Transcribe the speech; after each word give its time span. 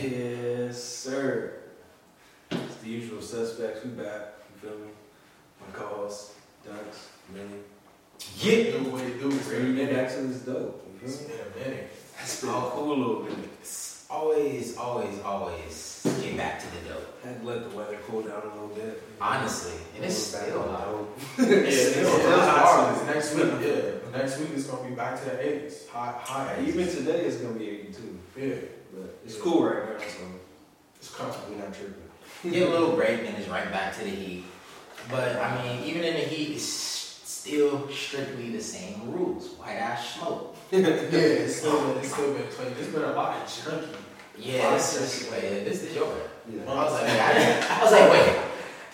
Yes, 0.00 0.82
sir. 0.82 1.54
It's 2.50 2.76
the 2.76 2.88
usual 2.88 3.20
suspects. 3.20 3.84
We 3.84 3.90
back. 3.90 4.34
You 4.62 4.68
feel 4.68 4.78
me? 4.78 4.86
My 5.60 5.76
co-host, 5.76 6.32
Dunks, 6.66 7.06
Millie. 7.32 7.64
Get 8.40 8.72
Do 8.84 8.90
what 8.90 9.02
it 9.02 9.18
do, 9.20 9.28
Ready 9.30 9.42
bro. 9.48 9.58
to 9.58 9.74
get 9.74 9.92
back 9.94 10.14
to 10.14 10.22
this 10.22 10.42
dope. 10.42 10.86
You 11.02 11.06
It's 11.08 11.16
feel 11.18 11.28
me? 11.28 11.34
been 11.34 11.62
a 11.64 11.68
minute. 11.68 11.90
It's 12.22 12.40
been 12.40 12.50
a 12.50 12.52
cool 12.52 12.88
little 12.96 13.22
minute. 13.22 13.48
always, 14.10 14.76
always, 14.76 15.20
always 15.20 16.00
get 16.22 16.36
back 16.36 16.60
to 16.60 16.66
the 16.66 16.88
dope. 16.94 17.24
Had 17.24 17.40
to 17.40 17.46
let 17.46 17.68
the 17.70 17.76
weather 17.76 17.98
cool 18.06 18.22
down 18.22 18.42
a 18.42 18.54
little 18.54 18.68
bit. 18.68 19.02
Honestly, 19.20 19.72
and 19.96 20.04
it's 20.04 20.14
still 20.34 20.62
hot. 20.62 21.06
Yeah, 21.38 21.44
it's 21.46 21.90
still 21.90 22.40
hot. 22.40 23.04
Next 23.06 23.34
week, 23.34 23.52
yeah. 23.62 24.16
Next 24.16 24.38
week 24.38 24.50
it's 24.54 24.64
gonna 24.66 24.88
be 24.88 24.94
back 24.94 25.18
to 25.20 25.24
the 25.30 25.36
80s. 25.36 25.88
Hot, 25.88 26.14
hot 26.22 26.56
80s. 26.56 26.68
Even 26.68 26.86
today 26.88 27.20
it's 27.24 27.36
gonna 27.38 27.58
be 27.58 27.68
82, 27.68 28.18
Yeah, 28.36 28.54
but 29.00 29.18
it's 29.24 29.36
Yeah. 29.36 29.42
cool 29.42 29.64
right 29.64 29.84
now, 29.84 29.98
so 29.98 30.22
it's 30.96 31.10
coming. 31.14 31.34
we're 31.50 31.64
not 31.64 31.74
tripping. 31.74 31.94
Get 32.52 32.68
a 32.68 32.70
little 32.70 32.92
break 32.96 33.20
and 33.26 33.36
it's 33.36 33.48
right 33.48 33.70
back 33.72 33.96
to 33.98 34.04
the 34.04 34.10
heat. 34.10 34.44
But 35.10 35.36
I 35.36 35.62
mean, 35.62 35.84
even 35.84 36.04
in 36.04 36.14
the 36.14 36.20
heat, 36.20 36.54
it's 36.56 36.64
still 36.64 37.88
strictly 37.90 38.50
the 38.50 38.62
same 38.62 39.10
rules. 39.12 39.48
White 39.58 39.76
ash 39.76 40.16
smoke. 40.18 40.54
Yeah, 40.70 40.80
it's 40.86 41.56
still 41.56 41.80
been, 41.80 41.96
it's 41.98 42.12
still 42.12 42.34
been 42.34 42.46
playing. 42.48 42.74
There's 42.74 42.88
been 42.88 43.04
a 43.04 43.12
lot 43.12 43.36
of 43.36 43.48
junkie. 43.64 43.88
Yeah, 44.38 44.70
this 44.74 44.94
is 45.24 45.30
wait, 45.32 45.64
this 45.64 45.82
is 45.82 45.94
your. 45.96 46.06
Yeah. 46.52 46.62
I 46.70 46.84
was 46.84 46.92
like, 46.92 47.10
I, 47.10 47.80
I 47.80 47.82
was 47.82 47.92
like, 47.92 48.10
wait, 48.12 48.38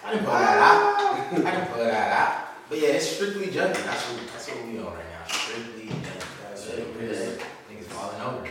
I 0.04 0.10
didn't 0.12 0.24
pull 0.24 0.34
that 0.34 0.58
out. 0.58 1.00
I 1.32 1.50
didn't 1.50 1.66
pull 1.68 1.84
that 1.84 2.12
out. 2.12 2.46
But 2.70 2.78
yeah, 2.78 2.88
it's 2.96 3.08
strictly 3.10 3.50
junkie. 3.50 3.82
That's 3.82 4.02
what 4.08 4.20
that's 4.32 4.48
what 4.48 4.66
we 4.66 4.78
on 4.78 4.86
right 4.86 4.94
now. 5.12 5.26
Strictly 5.28 5.86
junkie. 5.88 6.00
That's 6.48 6.66
what 6.68 6.78
it 6.78 6.96
is. 7.10 7.38
Niggas 7.70 7.84
falling 7.92 8.20
over. 8.22 8.48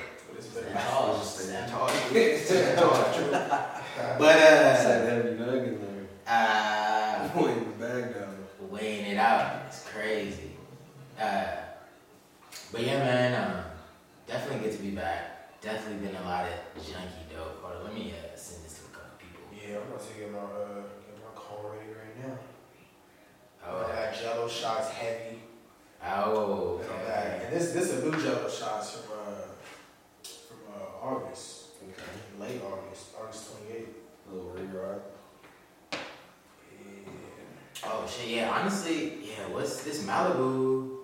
But 0.53 0.63
it's 0.63 0.71
been 0.73 0.73
Stand 0.73 0.89
tall, 0.89 1.17
just 1.17 1.39
stand 1.39 1.71
tall. 1.71 1.87
Stand 1.89 2.39
Stand 2.45 2.77
tall. 2.79 3.13
True. 3.13 3.31
But 4.19 4.35
It's 4.37 4.85
uh, 4.85 4.87
that 4.87 5.09
heavy 5.09 5.29
nug 5.37 5.67
in 5.67 5.79
there. 5.79 6.07
uh, 6.27 7.29
Pointing 7.33 7.65
the 7.77 7.85
bag 7.85 8.13
down. 8.15 8.35
weighing 8.69 9.05
it 9.11 9.17
out. 9.17 9.63
It's 9.67 9.87
crazy. 9.87 10.51
Uh, 11.19 11.45
but 12.71 12.81
yeah, 12.81 12.97
man, 12.99 13.51
um, 13.51 13.63
definitely 14.27 14.67
good 14.67 14.75
to 14.77 14.81
be 14.83 14.91
back. 14.91 15.61
Definitely 15.61 16.07
been 16.07 16.15
a 16.15 16.23
lot 16.23 16.45
of 16.45 16.81
junky 16.83 17.29
dope. 17.31 17.61
Hold 17.61 17.77
on, 17.77 17.83
let 17.85 17.93
me 17.93 18.11
uh, 18.13 18.35
send 18.35 18.65
this 18.65 18.79
to 18.79 18.85
a 18.85 18.95
couple 18.97 19.11
people. 19.19 19.41
Yeah, 19.55 19.77
I'm 19.77 19.87
about 19.87 20.01
to 20.07 20.13
get 20.19 20.31
my 20.31 20.39
uh, 20.39 20.81
get 21.05 21.15
my 21.21 21.31
call 21.35 21.71
ready 21.71 21.91
right 21.93 22.27
now. 22.27 22.37
Oh, 23.65 23.85
I 23.85 23.95
got 24.05 24.13
Gello 24.15 24.49
Shotz 24.49 24.89
heavy. 24.89 25.39
oh, 26.03 26.81
And, 26.81 26.89
okay. 26.91 27.41
and 27.45 27.53
this 27.55 27.71
this 27.73 27.93
a 27.93 28.03
new 28.03 28.11
Gello 28.11 28.49
Shotz 28.49 28.97
from 29.05 29.17
uh 29.19 29.23
from 29.23 29.39
uh, 29.39 29.52
August, 31.03 31.65
Okay. 31.83 32.03
late 32.39 32.61
August, 32.63 33.07
August 33.19 33.49
28th. 33.51 33.87
A 34.31 34.33
little 34.33 34.51
rerock. 34.51 35.01
Yeah. 35.91 37.09
Oh 37.85 38.07
shit, 38.07 38.29
yeah. 38.29 38.49
Honestly, 38.49 39.17
yeah. 39.21 39.47
What's 39.51 39.83
this 39.83 40.03
Malibu? 40.05 40.99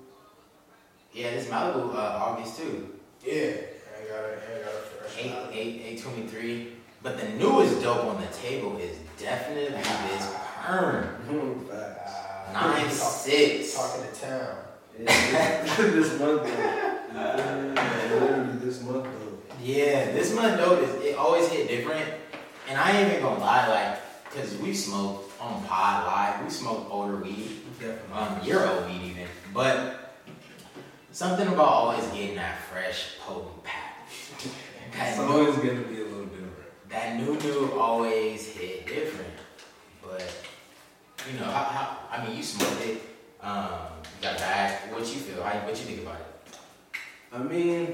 Yeah, 1.13 1.31
this 1.31 1.47
Malibu, 1.47 1.93
uh, 1.93 1.97
August 1.97 2.57
too. 2.57 2.97
Yeah, 3.25 3.33
I 3.33 4.07
got 4.07 4.23
it. 4.29 4.39
I 4.47 4.59
got 4.63 4.73
it 4.73 4.85
fresh. 4.85 5.17
Eight, 5.25 5.31
out. 5.33 5.49
eight, 5.51 5.81
eight 5.85 6.01
twenty 6.01 6.25
three. 6.27 6.73
But 7.03 7.17
the 7.19 7.27
newest 7.29 7.81
dope 7.81 8.05
on 8.05 8.21
the 8.21 8.27
table 8.27 8.77
is 8.77 8.97
definitely 9.17 9.69
this 9.77 10.33
Perm 10.63 11.65
Facts. 11.69 12.13
Uh, 12.13 12.53
nine 12.53 12.83
talk- 12.85 12.91
six. 12.93 13.73
Talking 13.75 14.03
to 14.13 14.21
town. 14.21 14.55
Yeah, 14.97 15.63
this 15.77 16.19
month 16.19 16.43
though. 16.43 16.49
Yeah, 17.13 18.09
literally 18.13 18.57
this 18.59 18.81
month 18.83 19.03
though. 19.05 19.28
Yeah, 19.61 20.11
this 20.11 20.33
month 20.33 20.59
is 20.59 21.03
it 21.03 21.15
always 21.17 21.47
hit 21.49 21.67
different. 21.67 22.07
And 22.67 22.77
I 22.77 22.91
ain't 22.97 23.09
even 23.11 23.23
gonna 23.23 23.39
lie, 23.39 23.67
like, 23.67 24.31
cause 24.31 24.55
we 24.57 24.73
smoked 24.73 25.31
on 25.41 25.63
pod 25.63 26.05
live, 26.05 26.43
we 26.43 26.49
smoked 26.49 26.91
older 26.91 27.15
weed, 27.17 27.61
Definitely. 27.79 28.13
um, 28.13 28.41
year 28.43 28.65
old 28.65 28.85
weed 28.85 29.01
even. 29.11 29.27
But 29.53 30.13
something 31.11 31.47
about 31.47 31.67
always 31.67 32.05
getting 32.07 32.35
that 32.35 32.59
fresh, 32.71 33.17
potent 33.21 33.63
pack. 33.63 33.95
That 34.97 35.09
It's 35.09 35.17
new, 35.19 35.25
always 35.25 35.55
gonna 35.57 35.81
be 35.81 36.01
a 36.01 36.05
little 36.05 36.25
different. 36.25 36.89
that 36.89 37.17
new 37.17 37.35
new 37.39 37.79
always 37.79 38.47
hit 38.47 38.87
different. 38.87 39.33
But 40.03 40.23
you 41.31 41.39
know, 41.39 41.45
how, 41.45 41.63
how 41.63 41.97
I 42.11 42.25
mean 42.25 42.35
you 42.37 42.43
smoked 42.43 42.81
it, 42.85 43.01
um, 43.41 43.69
you 44.17 44.23
got 44.23 44.37
back, 44.39 44.91
what 44.91 45.01
you 45.01 45.19
feel, 45.21 45.43
how, 45.43 45.59
what 45.59 45.69
you 45.77 45.83
think 45.85 46.01
about 46.01 46.19
it? 46.19 46.57
I 47.31 47.37
mean, 47.37 47.93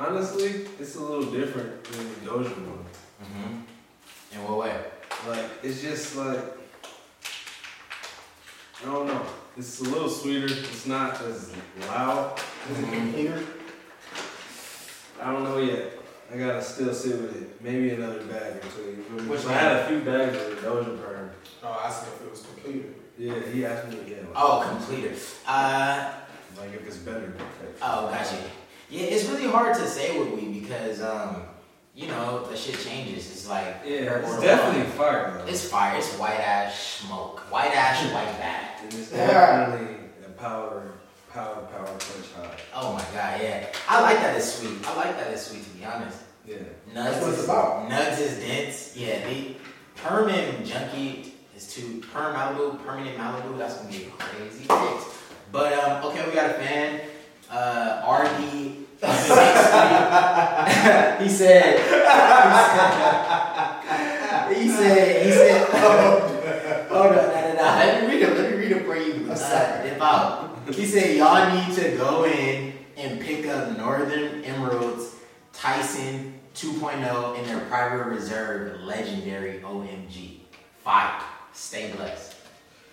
honestly, 0.00 0.66
it's 0.80 0.96
a 0.96 1.00
little 1.00 1.30
different 1.30 1.84
than 1.84 2.08
the 2.08 2.30
Doja 2.30 2.50
one. 2.66 2.84
Mm-hmm. 3.22 4.34
In 4.34 4.44
what 4.44 4.58
way? 4.58 4.76
Like, 5.28 5.44
it's 5.62 5.82
just 5.82 6.16
like, 6.16 6.38
I 8.82 8.86
don't 8.86 9.06
know. 9.06 9.22
It's 9.58 9.80
a 9.80 9.84
little 9.84 10.08
sweeter. 10.08 10.46
It's 10.46 10.86
not 10.86 11.20
as 11.22 11.52
loud 11.86 12.40
as 12.70 12.78
a 12.78 12.82
Mhm. 12.82 12.94
computer. 12.94 13.42
I 15.20 15.32
don't 15.32 15.44
know 15.44 15.58
yet. 15.58 15.98
I 16.32 16.38
gotta 16.38 16.62
still 16.62 16.94
sit 16.94 17.20
with 17.20 17.36
it. 17.42 17.60
Maybe 17.62 17.90
another 17.90 18.20
bag 18.22 18.56
or 18.56 18.60
two. 18.74 18.96
you 18.96 19.02
feel? 19.02 19.26
Which 19.28 19.44
I 19.44 19.52
had 19.52 19.76
a 19.76 19.88
few 19.88 20.00
bags 20.00 20.34
of 20.36 20.48
the 20.62 20.66
Doja 20.66 20.96
Burn. 21.02 21.30
Oh, 21.62 21.68
I 21.68 21.86
asked 21.88 22.04
him 22.06 22.12
if 22.20 22.22
it 22.26 22.30
was 22.30 22.40
completed. 22.42 22.94
Yeah, 23.18 23.34
he 23.52 23.66
asked 23.66 23.88
me 23.88 24.00
again. 24.00 24.28
Like, 24.32 24.42
Oh, 24.42 24.64
completer. 24.66 25.14
Uh, 25.46 26.12
like 26.58 26.72
if 26.72 26.86
it's 26.86 26.96
better. 26.98 27.34
Oh, 27.82 28.08
gotcha. 28.08 28.36
Yeah, 28.90 29.02
it's 29.02 29.28
really 29.28 29.46
hard 29.46 29.74
to 29.76 29.86
say 29.86 30.18
with 30.18 30.30
weed 30.32 30.60
because, 30.62 31.00
um, 31.00 31.42
you 31.94 32.08
know, 32.08 32.44
the 32.44 32.56
shit 32.56 32.78
changes. 32.80 33.30
It's 33.30 33.48
like 33.48 33.82
Yeah, 33.84 34.16
it's 34.18 34.28
or- 34.28 34.40
definitely 34.40 34.90
fire 34.92 35.34
though. 35.38 35.46
it's 35.50 35.64
fire. 35.68 35.96
It's 35.96 36.12
white 36.18 36.40
ash 36.40 36.98
smoke, 37.00 37.40
white 37.50 37.74
ash, 37.74 38.02
white 38.14 38.36
bag. 38.38 38.66
And 38.82 38.94
it's 38.94 39.12
Yeah. 39.12 39.26
definitely 39.26 39.96
a 40.26 40.30
power, 40.30 40.92
power, 41.32 41.56
power 41.72 41.86
punch 41.86 42.26
high. 42.36 42.56
Oh 42.74 42.92
my 42.94 43.02
god, 43.14 43.40
yeah. 43.40 43.66
I 43.88 44.00
like 44.02 44.16
that 44.18 44.36
it's 44.36 44.54
sweet. 44.54 44.78
I 44.86 44.96
like 44.96 45.16
that 45.18 45.28
it's 45.30 45.46
sweet 45.46 45.62
to 45.64 45.70
be 45.70 45.84
honest. 45.84 46.18
Yeah. 46.46 46.56
Nuts 46.92 47.10
That's 47.10 47.20
what 47.20 47.30
it's 47.30 47.38
is, 47.40 47.44
about. 47.44 47.88
Nuts 47.88 48.18
is 48.20 48.38
dense. 48.40 48.96
Yeah, 48.96 49.26
the 49.28 49.54
perm 49.96 50.28
and 50.30 50.66
junkie 50.66 51.34
is 51.56 51.72
too 51.72 52.02
perm 52.12 52.34
Malibu, 52.34 52.84
permanent 52.84 53.16
Malibu. 53.18 53.56
That's 53.58 53.76
gonna 53.76 53.90
be 53.90 54.04
a 54.06 54.10
crazy 54.10 54.64
fix. 54.64 55.04
But 55.52 55.72
um, 55.74 56.04
okay, 56.06 56.26
we 56.26 56.34
got 56.34 56.50
a 56.50 56.54
fan. 56.54 57.00
Uh, 57.50 58.24
RD. 58.24 58.79
He 59.00 59.06
said. 61.28 61.78
He 64.50 64.68
said. 64.68 65.26
He 65.26 65.32
said. 65.32 65.66
Oh. 65.72 66.26
Hold 66.90 67.06
on, 67.06 67.14
no, 67.14 67.18
no, 67.18 67.54
no. 67.54 67.62
Let 67.62 68.02
me 68.02 68.08
read 68.08 68.22
it. 68.22 68.36
Let 68.36 68.50
me 68.50 68.56
read 68.58 68.72
it 68.72 68.84
for 68.84 68.96
you. 68.96 69.30
I'm 69.30 69.36
sorry. 69.36 69.88
dip 69.88 70.00
out. 70.02 70.58
He 70.70 70.84
said 70.84 71.16
y'all 71.16 71.54
need 71.54 71.72
to 71.76 71.96
go 71.96 72.24
in 72.26 72.74
and 72.96 73.20
pick 73.20 73.46
up 73.46 73.76
Northern 73.78 74.42
Emeralds 74.44 75.14
Tyson 75.52 76.34
2.0 76.54 77.38
in 77.38 77.44
their 77.46 77.60
private 77.66 78.04
reserve 78.04 78.80
legendary 78.82 79.60
OMG. 79.60 80.40
Fire. 80.84 81.20
Stay 81.52 81.92
blessed. 81.92 82.34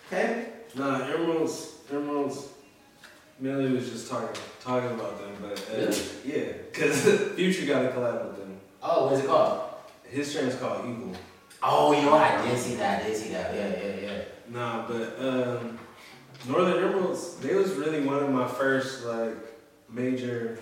Okay? 0.06 0.48
Nah, 0.74 1.00
Emeralds, 1.06 1.74
Emeralds. 1.90 2.48
Millie 3.40 3.72
was 3.72 3.88
just 3.90 4.10
talking 4.10 4.40
talking 4.68 4.90
about 5.00 5.18
them, 5.18 5.32
but 5.40 5.70
uh, 5.72 5.76
Really? 5.78 5.98
yeah, 6.26 6.52
because 6.70 7.02
Future 7.36 7.66
got 7.66 7.84
a 7.86 7.88
collab 7.88 8.26
with 8.28 8.36
them. 8.36 8.60
Oh, 8.82 9.06
what's 9.06 9.22
it 9.24 9.26
called? 9.26 9.62
His 10.04 10.30
strain's 10.30 10.56
called 10.56 10.84
Eagle. 10.84 11.14
Oh, 11.62 11.92
you 11.92 12.02
know? 12.02 12.14
I 12.14 12.46
did 12.46 12.58
see 12.58 12.74
that. 12.76 13.02
I 13.02 13.06
did 13.08 13.16
see 13.16 13.30
that. 13.30 13.54
Yeah, 13.54 13.68
yeah, 13.82 14.00
yeah. 14.02 14.22
Nah, 14.50 14.86
but 14.86 15.18
um, 15.18 15.78
Northern 16.46 16.84
Emeralds, 16.84 17.36
they 17.38 17.54
was 17.54 17.72
really 17.72 18.02
one 18.02 18.22
of 18.22 18.30
my 18.30 18.46
first 18.46 19.04
like 19.06 19.36
major 19.90 20.58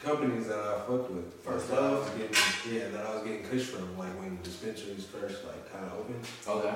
companies 0.00 0.48
that 0.48 0.58
I 0.58 0.78
fucked 0.86 1.10
with. 1.12 1.32
First 1.44 1.70
that 1.70 1.78
I 1.78 1.82
love? 1.90 2.00
was 2.00 2.10
getting, 2.10 2.74
yeah, 2.74 2.88
that 2.88 3.06
I 3.06 3.14
was 3.14 3.22
getting 3.22 3.44
kush 3.44 3.62
from, 3.62 3.96
like 3.96 4.18
when 4.18 4.38
dispensaries 4.42 5.06
first 5.06 5.44
like 5.44 5.72
kind 5.72 5.84
of 5.86 5.92
opened. 5.92 6.24
Okay. 6.46 6.74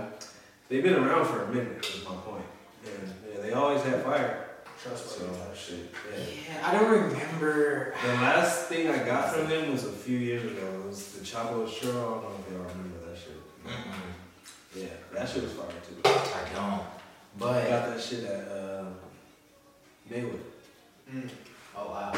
They've 0.69 0.83
been 0.83 0.95
around 0.95 1.27
for 1.27 1.43
a 1.43 1.49
minute. 1.53 1.79
Was 1.79 2.05
my 2.05 2.15
point. 2.17 2.45
And 2.85 3.13
yeah, 3.35 3.43
they 3.43 3.53
always 3.53 3.83
had 3.83 4.03
fire. 4.05 4.45
Trust 4.83 5.09
So 5.19 5.25
me. 5.27 5.33
shit. 5.57 5.93
Yeah. 6.13 6.25
Yeah, 6.59 6.69
I 6.69 6.73
don't 6.73 6.91
remember. 6.91 7.95
The 8.03 8.09
last 8.15 8.67
thing 8.67 8.89
I 8.89 8.99
got 9.05 9.33
from 9.33 9.49
them 9.49 9.73
was 9.73 9.85
a 9.85 9.91
few 9.93 10.19
years 10.19 10.45
ago. 10.45 10.67
It 10.85 10.87
was 10.87 11.13
the 11.13 11.25
Chavo 11.25 11.69
Straw. 11.69 11.91
I 11.91 11.95
don't 11.95 12.23
know 12.23 12.31
if 12.47 12.53
y'all 12.53 12.63
remember 12.63 12.99
that 13.09 13.17
shit. 13.19 13.41
Mm-mm, 13.67 14.83
Yeah, 14.83 14.89
that 15.15 15.29
shit 15.29 15.43
was 15.43 15.53
fire 15.53 15.67
too. 15.87 16.01
I 16.05 16.55
don't. 16.55 16.83
But 17.39 17.67
I 17.67 17.69
got 17.69 17.89
that 17.89 18.01
shit 18.01 18.25
at 18.25 18.49
uh, 18.49 18.85
Maywood. 20.11 20.41
Mm. 21.13 21.29
oh 21.77 21.87
wow. 21.91 22.13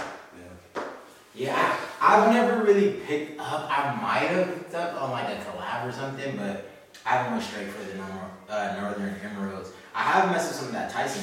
Yeah. 1.34 1.76
I've 2.00 2.32
never 2.32 2.64
really 2.64 2.94
picked 3.06 3.38
up. 3.40 3.68
I 3.70 3.94
might 4.02 4.28
have 4.30 4.46
picked 4.52 4.74
up 4.74 5.00
on 5.00 5.12
like 5.12 5.28
a 5.28 5.36
collab 5.44 5.86
or 5.88 5.92
something, 5.92 6.36
but 6.36 6.68
I 7.06 7.10
haven't 7.10 7.32
went 7.32 7.44
straight 7.44 7.68
for 7.68 7.84
the 7.88 7.94
normal, 7.96 8.30
uh, 8.48 8.76
Northern 8.80 9.14
Emeralds. 9.22 9.70
I 9.94 10.02
have 10.02 10.30
messed 10.32 10.48
with 10.48 10.56
some 10.58 10.66
of 10.68 10.72
that 10.72 10.90
Tyson 10.90 11.22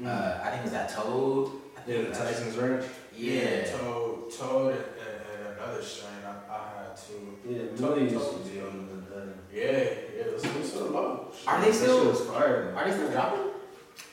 though. 0.00 0.08
Uh, 0.10 0.40
I 0.44 0.48
think 0.50 0.60
it 0.60 0.64
was 0.64 0.72
that 0.72 0.88
Toad. 0.90 1.50
I 1.76 1.80
think 1.80 1.96
yeah, 1.98 2.04
the 2.04 2.10
that's- 2.10 2.38
Tyson's 2.38 2.56
Ranch. 2.56 2.84
Yeah. 3.16 3.64
Toad, 3.64 4.30
Toad, 4.38 4.72
and, 4.74 4.84
and, 4.84 5.46
and 5.48 5.58
another 5.58 5.82
strain. 5.82 6.10
I, 6.26 6.52
I 6.52 6.58
had 6.88 6.96
too. 6.96 7.38
Yeah, 7.48 7.58
Totally, 7.76 8.02
Millie 8.02 8.12
used 8.12 8.14
to 8.14 8.32
totally. 8.36 8.50
be 8.50 8.60
on 8.60 8.88
the. 9.10 9.16
Uh, 9.16 9.26
Yeah, 9.52 9.88
yeah, 10.16 10.24
let's 10.32 10.42
do 10.42 10.64
so 10.64 10.84
low. 10.86 11.28
Are 11.46 11.60
they 11.62 11.72
still- 11.72 12.02
shit 12.02 12.10
was 12.12 12.20
fire. 12.26 12.74
Are 12.76 12.84
they 12.88 12.92
still 12.94 13.10
dropping? 13.10 13.50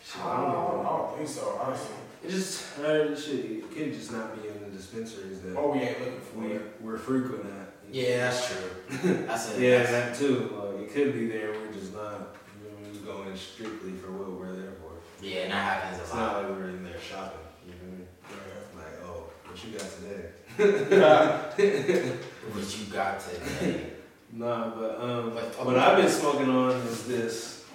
Shit, 0.06 0.22
I 0.24 0.32
I 0.32 0.36
don't, 0.38 0.52
don't 0.52 0.80
I 0.80 0.84
know. 0.84 1.08
don't 1.10 1.18
think 1.18 1.30
so, 1.30 1.60
honestly. 1.62 1.96
It 2.24 2.30
just, 2.30 2.80
uh, 2.80 2.84
this 2.84 3.26
shit, 3.26 3.46
it 3.46 3.76
could 3.76 3.94
just 3.94 4.12
not 4.14 4.42
be 4.42 4.48
in 4.48 4.58
the 4.64 4.70
dispensaries 4.78 5.42
that 5.42 5.58
Oh, 5.58 5.72
we 5.74 5.80
ain't 5.80 6.00
looking 6.00 6.22
for 6.22 6.40
we, 6.40 6.48
it. 6.54 6.62
we're 6.80 6.98
frequent 6.98 7.46
at. 7.46 7.74
Yeah, 7.92 8.30
that's 8.32 8.48
true. 8.48 8.70
That's 9.28 9.58
a 9.58 9.62
Yeah, 9.62 9.84
that's- 9.84 10.18
that 10.20 10.26
too. 10.26 10.50
Like, 10.58 10.88
it 10.88 10.94
could 10.94 11.14
be 11.14 11.28
there, 11.28 11.52
we're 11.52 11.74
just 11.74 11.94
not, 11.94 12.38
we're 12.64 13.14
going 13.14 13.36
strictly 13.36 13.92
for 13.92 14.12
what 14.14 14.32
we're 14.40 14.54
there 14.54 14.72
for. 14.82 14.93
Yeah, 15.24 15.36
and 15.44 15.52
that 15.54 15.64
happens 15.82 16.02
It's 16.02 16.12
a 16.14 16.16
not 16.16 16.34
lot. 16.36 16.44
like 16.44 16.52
we're 16.58 16.70
in 16.70 16.84
there 16.84 17.00
shopping, 17.00 17.40
you 17.66 17.72
know 17.74 17.78
what 17.80 17.88
I 17.88 18.36
mean? 18.36 18.78
Like, 18.78 18.96
oh, 19.06 19.32
what 19.46 19.64
you 19.64 19.72
got 19.78 19.90
today? 19.98 20.30
What 22.54 22.78
you 22.80 22.86
got 22.94 23.20
today? 23.20 23.90
Nah, 24.36 24.70
but 24.74 25.00
um, 25.00 25.34
But- 25.36 25.64
what 25.66 25.78
I've 25.78 25.98
been 26.02 26.10
smoking 26.12 26.50
on 26.50 26.72
is 26.88 27.06
this 27.08 27.66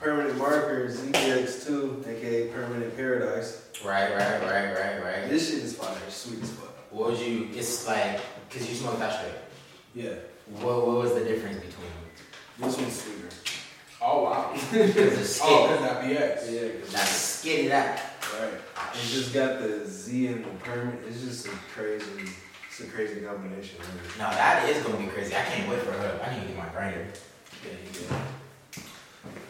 permanent 0.00 0.38
marker 0.38 0.88
ZX2, 0.88 2.06
aka 2.08 2.48
Permanent 2.48 2.96
Paradise. 2.96 3.68
Right, 3.84 4.10
right, 4.14 4.40
right, 4.42 4.74
right, 4.74 5.02
right. 5.04 5.28
This 5.28 5.50
shit 5.50 5.62
is 5.62 5.74
fire, 5.76 5.94
sweet 6.08 6.42
as 6.42 6.50
fuck. 6.52 6.72
What 6.90 7.10
was 7.10 7.20
you? 7.22 7.50
It's 7.52 7.86
like 7.86 8.18
because 8.48 8.66
you 8.66 8.74
smoked 8.74 8.98
that 9.00 9.12
straight. 9.12 9.34
Yeah, 9.94 10.14
What 10.62 10.86
What 10.86 10.96
was 11.04 11.12
the 11.14 11.24
difference 11.24 11.56
between 11.56 11.90
them? 11.90 12.66
this 12.70 12.76
one's 12.78 13.02
sweeter. 13.02 13.28
Oh, 14.08 14.22
wow. 14.22 14.50
Oh, 14.54 14.58
because 14.70 14.96
it's 14.96 15.40
Oh, 15.42 15.66
skid. 15.66 15.78
because 15.78 15.80
that 15.82 16.02
BX. 16.04 16.52
Yeah, 16.52 16.80
'cause- 16.80 16.92
That's 16.92 17.10
skid 17.10 17.70
that. 17.72 18.02
right. 18.40 18.52
It 18.94 19.08
just 19.08 19.34
got 19.34 19.60
the 19.60 19.84
Z 19.86 20.26
and 20.28 20.44
the 20.44 20.50
permit. 20.64 21.00
It's 21.08 21.20
just 21.22 21.46
a 21.46 21.50
crazy, 21.74 22.04
it's 22.68 22.80
a 22.80 22.86
crazy 22.86 23.20
combination. 23.22 23.78
Really. 23.80 24.18
No, 24.18 24.30
that 24.30 24.68
is 24.68 24.82
gonna 24.84 24.98
be 24.98 25.06
crazy. 25.06 25.34
I 25.34 25.42
can't 25.42 25.68
wait 25.68 25.80
for 25.80 25.92
her. 25.92 26.20
I 26.24 26.34
need 26.34 26.42
to 26.42 26.48
get 26.48 26.56
my 26.56 26.68
grinder. 26.68 27.06
Yeah, 27.64 27.72
yeah. 28.10 28.18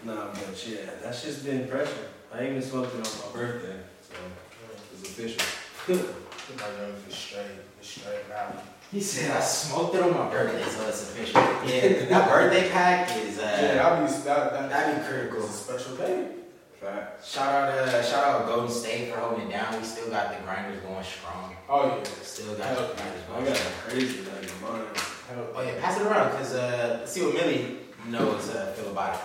Nah, 0.04 0.32
but 0.32 0.66
yeah, 0.68 0.78
that's 1.02 1.22
just 1.22 1.44
been 1.44 1.68
pressure. 1.68 2.08
I 2.32 2.40
ain't 2.40 2.50
even 2.56 2.62
smoked 2.62 2.94
it 2.94 3.06
on 3.06 3.12
my 3.32 3.32
birthday, 3.38 3.76
so 3.76 3.95
it's 4.92 5.08
official. 5.08 5.42
My 6.56 6.62
young 6.80 6.94
is 7.08 7.14
straight, 7.14 7.46
it's 7.78 7.88
straight 7.88 8.28
now. 8.28 8.52
He 8.92 9.00
said 9.00 9.36
I 9.36 9.40
smoked 9.40 9.94
it 9.96 10.02
on 10.02 10.12
my 10.14 10.30
birthday, 10.30 10.62
so 10.70 10.86
it's 10.88 11.02
official. 11.10 11.40
Yeah, 11.66 12.04
that 12.08 12.28
birthday 12.30 12.70
pack 12.70 13.10
is 13.16 13.36
Yeah, 13.38 13.42
uh, 13.44 13.98
that'd 13.98 14.06
be, 14.06 14.12
that, 14.24 14.52
that, 14.52 14.70
that'd 14.70 14.94
be 14.94 15.00
it's 15.00 15.08
critical. 15.08 15.44
a 15.44 15.48
special 15.48 15.96
day. 15.96 16.28
Fact. 16.80 17.26
Shout 17.26 17.48
out 17.48 17.68
uh, 17.70 18.02
shout 18.02 18.24
out 18.24 18.46
Golden 18.46 18.70
State 18.70 19.12
for 19.12 19.18
holding 19.18 19.48
it 19.48 19.50
down. 19.50 19.76
We 19.78 19.84
still 19.84 20.10
got 20.10 20.36
the 20.36 20.44
grinders 20.44 20.80
going 20.82 21.02
strong. 21.02 21.56
Oh, 21.68 21.86
yeah. 21.88 22.04
Still 22.22 22.54
got 22.54 22.76
the 22.76 22.94
grinders 22.94 23.22
I 23.28 23.32
going. 23.32 23.44
got 23.46 23.56
strong. 23.56 23.72
crazy 23.88 24.18
like 24.18 24.62
mine. 24.62 24.82
Hell, 25.28 25.46
Oh 25.54 25.62
yeah, 25.62 25.80
pass 25.80 25.98
it 25.98 26.06
around, 26.06 26.30
cause 26.36 26.54
uh, 26.54 26.98
let's 27.00 27.10
see 27.12 27.22
what 27.24 27.34
Millie 27.34 27.78
knows 28.08 28.50
uh, 28.50 28.72
feel 28.76 28.90
about 28.92 29.14
it. 29.14 29.20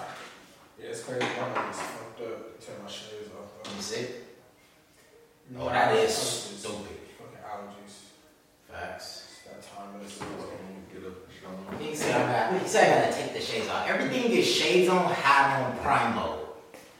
Yeah, 0.81 0.89
it's 0.89 1.03
crazy. 1.03 1.19
My 1.39 1.61
nose 1.61 1.75
is 1.75 1.81
fucked 1.81 2.21
up. 2.21 2.59
Turn 2.65 2.75
my 2.83 2.89
shades 2.89 3.29
off. 3.37 3.67
Let 3.67 3.75
me 3.75 3.81
see. 3.81 4.05
Though. 5.51 5.61
Oh, 5.61 5.69
that 5.69 5.95
is 5.95 6.03
It's 6.09 6.17
stupid. 6.59 6.97
Fucking 7.17 7.43
allergies. 7.45 7.95
Facts. 8.71 9.39
That 9.45 9.61
time. 9.61 10.01
It's 10.03 10.17
Get 10.17 10.27
up 10.27 11.15
and 11.15 11.31
show 11.39 11.73
'em. 11.73 11.79
He 11.79 11.95
said 11.95 12.15
I 12.21 12.51
got. 12.51 12.61
He 12.61 12.67
said 12.67 12.83
I 12.83 13.09
gotta 13.09 13.21
take 13.21 13.33
the 13.33 13.41
shades 13.41 13.69
off. 13.69 13.87
Everything 13.87 14.31
is 14.31 14.45
shades 14.45 14.89
on, 14.89 15.11
hat 15.11 15.61
on, 15.63 15.77
primo. 15.79 16.37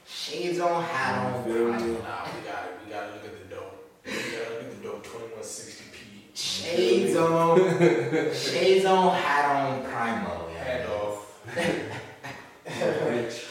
Shades 0.07 0.59
on, 0.59 0.83
hat 0.83 1.25
on, 1.36 1.44
Feel 1.44 1.53
me? 1.53 1.71
primo. 1.71 1.94
Nah, 2.01 2.25
we 2.25 2.42
got 2.50 2.65
it. 2.65 2.80
We 2.86 2.92
gotta 2.92 3.07
look 3.13 3.25
at 3.25 3.50
the 3.50 3.56
dope. 3.56 3.75
We 4.06 4.12
gotta 4.12 4.54
look 4.56 4.63
at 4.63 4.71
the 4.71 4.88
dope 4.88 5.06
2160p. 5.06 6.33
Shades 6.33 7.15
on, 7.18 7.57
shades 8.33 8.86
on, 8.86 9.15
hat 9.15 9.56
on, 9.56 9.83
primo. 9.83 10.47
Hand 10.57 10.83
Yeah. 10.89 10.95
off. 10.95 11.42
Bitch. 12.65 13.45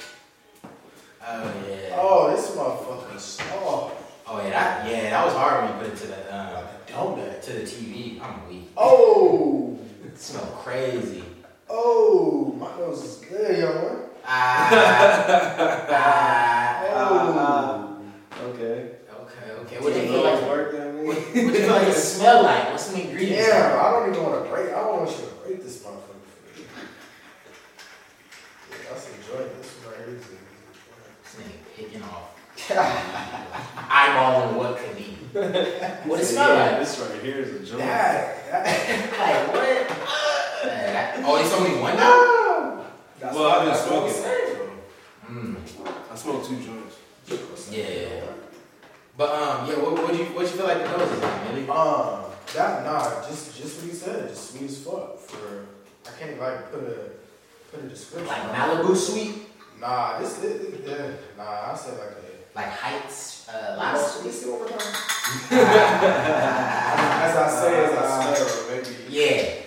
Oh 1.27 1.53
yeah. 1.69 1.97
Oh, 1.99 2.31
this 2.35 2.51
motherfucker's. 2.51 3.39
Oh, 3.53 3.93
Oh 4.27 4.39
yeah. 4.43 4.51
That 4.51 4.89
yeah. 4.91 5.11
That 5.11 5.25
was 5.27 5.35
hard 5.35 5.65
when 5.65 5.73
you 5.75 5.85
put 5.85 5.93
it 5.93 5.97
to 6.03 6.07
the 6.07 6.35
um, 6.37 6.55
like 6.55 6.65
a 6.65 6.93
donut. 6.93 7.43
to 7.43 7.53
the 7.53 7.61
TV. 7.63 8.21
I'm 8.21 8.49
weak. 8.49 8.71
Oh, 8.77 9.77
It 10.05 10.19
smell 10.19 10.45
crazy. 10.71 11.25
oh, 11.69 12.55
my 12.59 12.71
nose 12.79 13.03
is 13.05 13.17
good, 13.29 13.59
young 13.59 13.83
one. 13.83 13.97
Ah. 14.25 14.69
ah. 15.91 16.87
Oh. 16.93 18.49
Okay. 18.51 18.93
Okay. 19.13 19.51
Okay. 19.61 19.79
What 19.81 19.93
do 19.95 20.01
you 20.01 20.07
feel 20.07 20.23
like? 20.23 20.43
work 20.47 20.73
that 20.73 20.95
What, 20.95 21.17
what 21.17 21.33
do 21.35 21.41
you 21.41 21.53
feel 21.53 21.69
like 21.69 21.89
it 21.89 21.95
smell 21.95 22.43
like? 22.43 22.71
What's 22.71 22.85
some 22.85 23.01
ingredients? 23.01 23.49
Damn, 23.49 23.79
I 23.79 23.91
don't 23.91 24.11
even 24.11 24.23
want 24.23 24.45
to 24.45 24.51
break. 24.51 24.69
I 24.69 24.81
don't 24.81 24.99
want 24.99 25.11
you 25.11 25.17
to 25.17 25.23
break 25.45 25.63
this 25.63 25.83
motherfucker. 25.83 26.19
Yeah, 28.71 28.77
that's 28.91 29.07
a 29.07 29.11
joint. 29.27 29.51
This 29.61 29.71
one 29.83 29.95
right 29.95 30.07
here 30.07 30.17
is 30.17 30.25
a- 30.25 30.29
This 31.23 31.35
nigga 31.39 31.59
picking 31.77 32.03
off. 32.03 32.37
Eyeballing 33.91 34.55
what 34.57 34.77
could 34.79 34.97
be. 34.97 35.17
What 36.09 36.21
it 36.21 36.25
smell 36.25 36.55
Yeah, 36.57 36.71
like? 36.71 36.79
This 36.81 36.99
right 36.99 37.23
here 37.23 37.39
is 37.39 37.51
a 37.55 37.59
joint. 37.65 37.79
That, 37.81 38.51
that. 38.51 38.65
Like 39.21 39.55
what? 39.55 39.90
That- 40.63 41.23
oh, 41.25 41.37
it's 41.37 41.53
only 41.55 41.81
one 41.81 41.97
now. 41.97 42.85
That's 43.19 43.35
Well, 43.35 43.49
I've 43.51 43.61
been 43.65 43.69
that's 43.75 43.87
what 43.91 44.03
I'm 44.03 44.11
smoking. 44.11 44.71
Mm. 45.31 45.57
I 46.11 46.17
smoked 46.17 46.47
two 46.49 46.57
joints. 46.57 47.71
Yeah. 47.71 48.23
But 49.17 49.31
um, 49.31 49.69
yeah. 49.69 49.77
What 49.79 49.93
what 50.03 50.15
you 50.19 50.25
what 50.27 50.43
you 50.43 50.49
feel 50.49 50.67
like 50.67 50.79
the 50.83 50.97
nose 50.97 51.11
is 51.13 51.21
like, 51.21 51.45
Millie? 51.45 51.69
Um, 51.69 52.25
that 52.55 52.85
nah, 52.85 53.23
just 53.29 53.57
just 53.61 53.77
what 53.81 53.87
he 53.91 53.95
said, 53.95 54.29
just 54.29 54.51
sweet 54.53 54.65
as 54.71 54.79
fuck. 54.79 55.19
For 55.19 55.67
I 56.09 56.11
can't 56.19 56.41
like 56.41 56.73
put 56.73 56.83
a 56.83 57.11
put 57.71 57.85
a 57.85 57.89
description. 57.89 58.27
Like 58.29 58.43
on 58.45 58.51
it. 58.51 58.83
Malibu 58.83 58.97
sweet, 58.97 59.35
Nah, 59.79 60.19
this 60.19 60.35
this, 60.35 60.59
this 60.61 60.81
yeah, 60.89 61.13
nah. 61.39 61.73
I 61.73 61.77
said 61.77 61.99
like 61.99 62.11
a. 62.11 62.57
like 62.59 62.69
Heights, 62.69 63.49
uh, 63.49 63.53
Let 63.53 63.79
last 63.79 64.25
me 64.25 64.31
sweet. 64.31 64.43
see 64.43 64.51
one 64.51 64.59
more 64.61 64.69
time. 64.69 64.79
Ah. 65.53 67.25
As 67.25 67.37
I 67.37 67.49
say, 67.61 67.85
as 67.85 67.99
I 67.99 68.35
smell, 68.35 68.77
maybe 68.77 68.97
Yeah. 69.09 69.60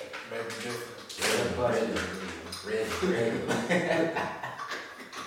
Maybe 1.71 1.94
different. 1.94 2.65
Really, 2.65 2.86
really, 3.04 3.30
really. 3.31 4.15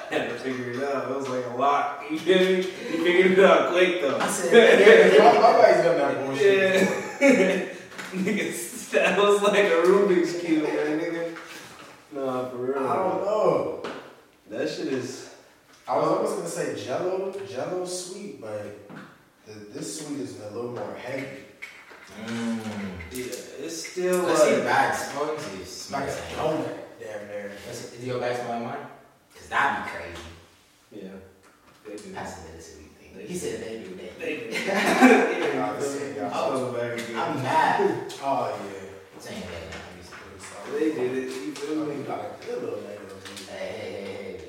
I 0.09 0.15
had 0.15 0.29
to 0.31 0.39
figure 0.39 0.71
it 0.71 0.85
out. 0.85 1.11
It 1.11 1.17
was 1.17 1.29
like 1.29 1.45
a 1.47 1.57
lot. 1.57 2.05
You 2.11 2.19
feel 2.19 2.39
me? 2.39 2.57
You 2.57 2.63
figured 2.63 3.39
it 3.39 3.45
out 3.45 3.73
quick 3.73 4.01
though. 4.01 4.19
I 4.19 4.29
said, 4.29 4.81
Yeah, 5.15 5.33
nobody's 5.33 5.85
done 5.85 5.99
that 5.99 6.25
bullshit. 6.25 6.83
Yeah. 7.21 7.73
Nigga, 8.17 8.91
that 8.93 9.19
was 9.19 9.43
like 9.43 9.65
a 9.65 9.83
Rubik's 9.83 10.41
Cube, 10.41 10.63
man, 10.63 11.01
nigga. 11.01 11.37
Nah, 12.13 12.49
for 12.49 12.57
real. 12.57 12.79
I 12.79 12.97
don't 12.97 13.25
know. 13.25 13.83
That 14.49 14.69
shit 14.69 14.87
is. 14.87 15.35
I 15.89 15.97
was 15.99 16.09
almost 16.09 16.37
gonna 16.37 16.49
say 16.49 16.85
Jello, 16.85 17.35
Jello 17.49 17.85
sweet, 17.85 18.41
but 18.41 18.89
the, 19.45 19.53
this 19.73 20.01
sweet 20.01 20.21
is 20.21 20.41
a 20.41 20.51
little 20.51 20.71
more 20.71 20.95
heavy. 20.95 21.46
Mm. 22.27 22.59
Yeah, 23.13 23.65
it's 23.65 23.79
still 23.91 24.23
Let's 24.25 24.43
see 24.43 24.55
like. 24.57 24.65
bag 24.65 24.95
smells. 24.95 25.45
It 25.47 25.51
Like 25.59 25.67
smells 25.67 25.95
a 25.95 25.97
like 26.21 26.37
donut, 26.37 26.77
damn 27.01 27.23
near. 27.29 27.47
Is 27.71 27.79
is 27.95 28.05
your 28.07 28.19
bag 28.21 28.35
smell 28.37 28.51
like 28.61 28.69
mine? 28.69 28.85
Cause 29.35 29.47
that'd 29.49 29.85
be 29.85 29.91
crazy. 29.91 30.29
Yeah, 30.93 31.17
they 31.85 31.95
do. 31.97 32.09
That's 32.13 32.33
a 32.39 32.41
little 32.47 32.61
sweet 32.61 32.93
thing. 32.99 33.11
He 33.27 33.35
said 33.37 33.55
they 33.65 33.75
do 33.85 33.91
that. 33.97 34.13
They 34.19 34.33
do. 34.37 34.43
Yeah, 35.57 35.73
I 35.75 35.77
see, 35.81 36.13
yeah. 36.17 36.31
I'll 36.33 36.51
go 36.51 36.57
back 36.73 36.93
again. 36.99 37.17
I'm 37.17 37.33
mad. 37.43 37.79
Oh 38.23 38.49
yeah. 38.51 38.85
Saying 39.19 39.43
that 39.43 39.51
They 40.73 40.87
did 40.93 41.13
it. 41.17 41.25
You 41.25 41.31
feel 41.55 41.75
You 41.77 41.85
me? 41.87 41.93
got 42.05 42.21
a 42.21 42.23
good 42.45 42.59
little 42.63 42.81
nigga. 42.81 43.09
Hey, 43.49 43.57
hey, 43.57 43.63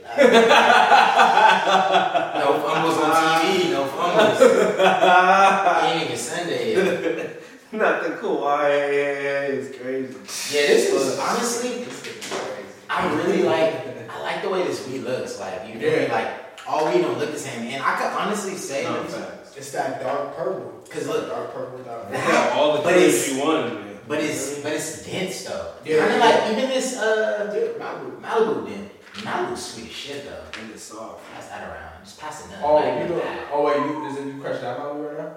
hey, 0.04 0.14
hey. 0.16 0.28
no 2.40 2.48
fumbles 2.62 2.98
on 2.98 3.10
TV. 3.42 3.72
No 3.72 3.82
fumbles. 3.86 4.40
He 5.84 5.88
ain't 5.94 6.04
even 6.06 6.18
Sunday 6.18 6.64
yet. 6.76 7.37
Not 7.72 8.04
the 8.04 8.10
Kawhi. 8.12 8.70
Yeah, 8.70 8.92
yeah, 8.92 9.22
yeah, 9.22 9.56
it's 9.60 9.78
crazy. 9.78 10.14
Yeah, 10.56 10.68
this 10.68 10.90
is 10.94 11.20
honestly. 11.20 11.84
This 11.84 12.06
is 12.06 12.32
crazy. 12.32 12.64
I 12.90 13.14
really 13.16 13.44
like. 13.44 14.10
I 14.10 14.22
like 14.22 14.42
the 14.42 14.50
way 14.50 14.64
this 14.64 14.88
weed 14.88 15.00
looks. 15.04 15.40
Like 15.40 15.68
you 15.68 15.76
know, 15.76 15.86
Yeah. 15.88 16.12
like 16.12 16.30
all 16.68 16.86
weed 16.92 17.02
don't 17.02 17.18
look 17.20 17.32
the 17.32 17.40
same. 17.40 17.68
And 17.68 17.84
I 17.84 17.96
could 17.98 18.12
honestly 18.18 18.56
say, 18.56 18.84
No, 18.84 19.04
facts. 19.04 19.56
It's 19.58 19.72
that 19.72 20.02
dark 20.02 20.36
purple. 20.38 20.84
Cause 20.90 21.08
look- 21.08 21.28
dark 21.30 21.54
purple, 21.54 21.80
dark 21.84 22.10
They 22.10 22.18
purple. 22.18 22.32
got 22.32 22.52
all 22.54 22.78
the 22.78 22.84
colors 22.84 23.30
you 23.34 23.44
wanted, 23.44 23.74
man. 23.74 24.00
but 24.08 24.20
it's 24.22 24.60
but 24.60 24.72
it's 24.72 25.06
dense 25.06 25.44
though. 25.44 25.74
Yeah. 25.84 26.00
Kind 26.08 26.14
of 26.14 26.20
like 26.20 26.52
even 26.58 26.70
this 26.70 26.96
uh 26.98 27.52
Malibu 27.80 28.22
Malibu 28.22 28.68
dense. 28.70 28.92
Malibu 29.26 29.58
sweet 29.58 29.88
as 29.88 29.92
shit 29.92 30.26
though. 30.26 30.62
And 30.62 30.72
it's 30.72 30.84
soft. 30.84 31.20
Pass 31.34 31.48
that 31.50 31.68
around. 31.68 32.04
Just 32.06 32.20
pass 32.20 32.46
it 32.46 32.52
down. 32.52 32.62
Oh, 32.64 32.80
Not 32.80 32.86
you 32.86 32.94
even 33.04 33.10
know. 33.10 33.20
that. 33.20 33.48
Oh 33.52 33.64
wait, 33.66 33.78
you 33.78 34.06
is 34.08 34.18
it 34.18 34.34
you 34.36 34.40
crushed 34.42 34.62
that 34.62 34.80
Malibu 34.80 35.10
right 35.10 35.18
now? 35.18 35.32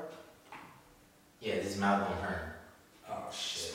Yeah, 1.41 1.55
this 1.57 1.75
is 1.75 1.81
Malibu 1.81 2.07
and 2.13 2.21
her. 2.21 2.55
Oh 3.11 3.25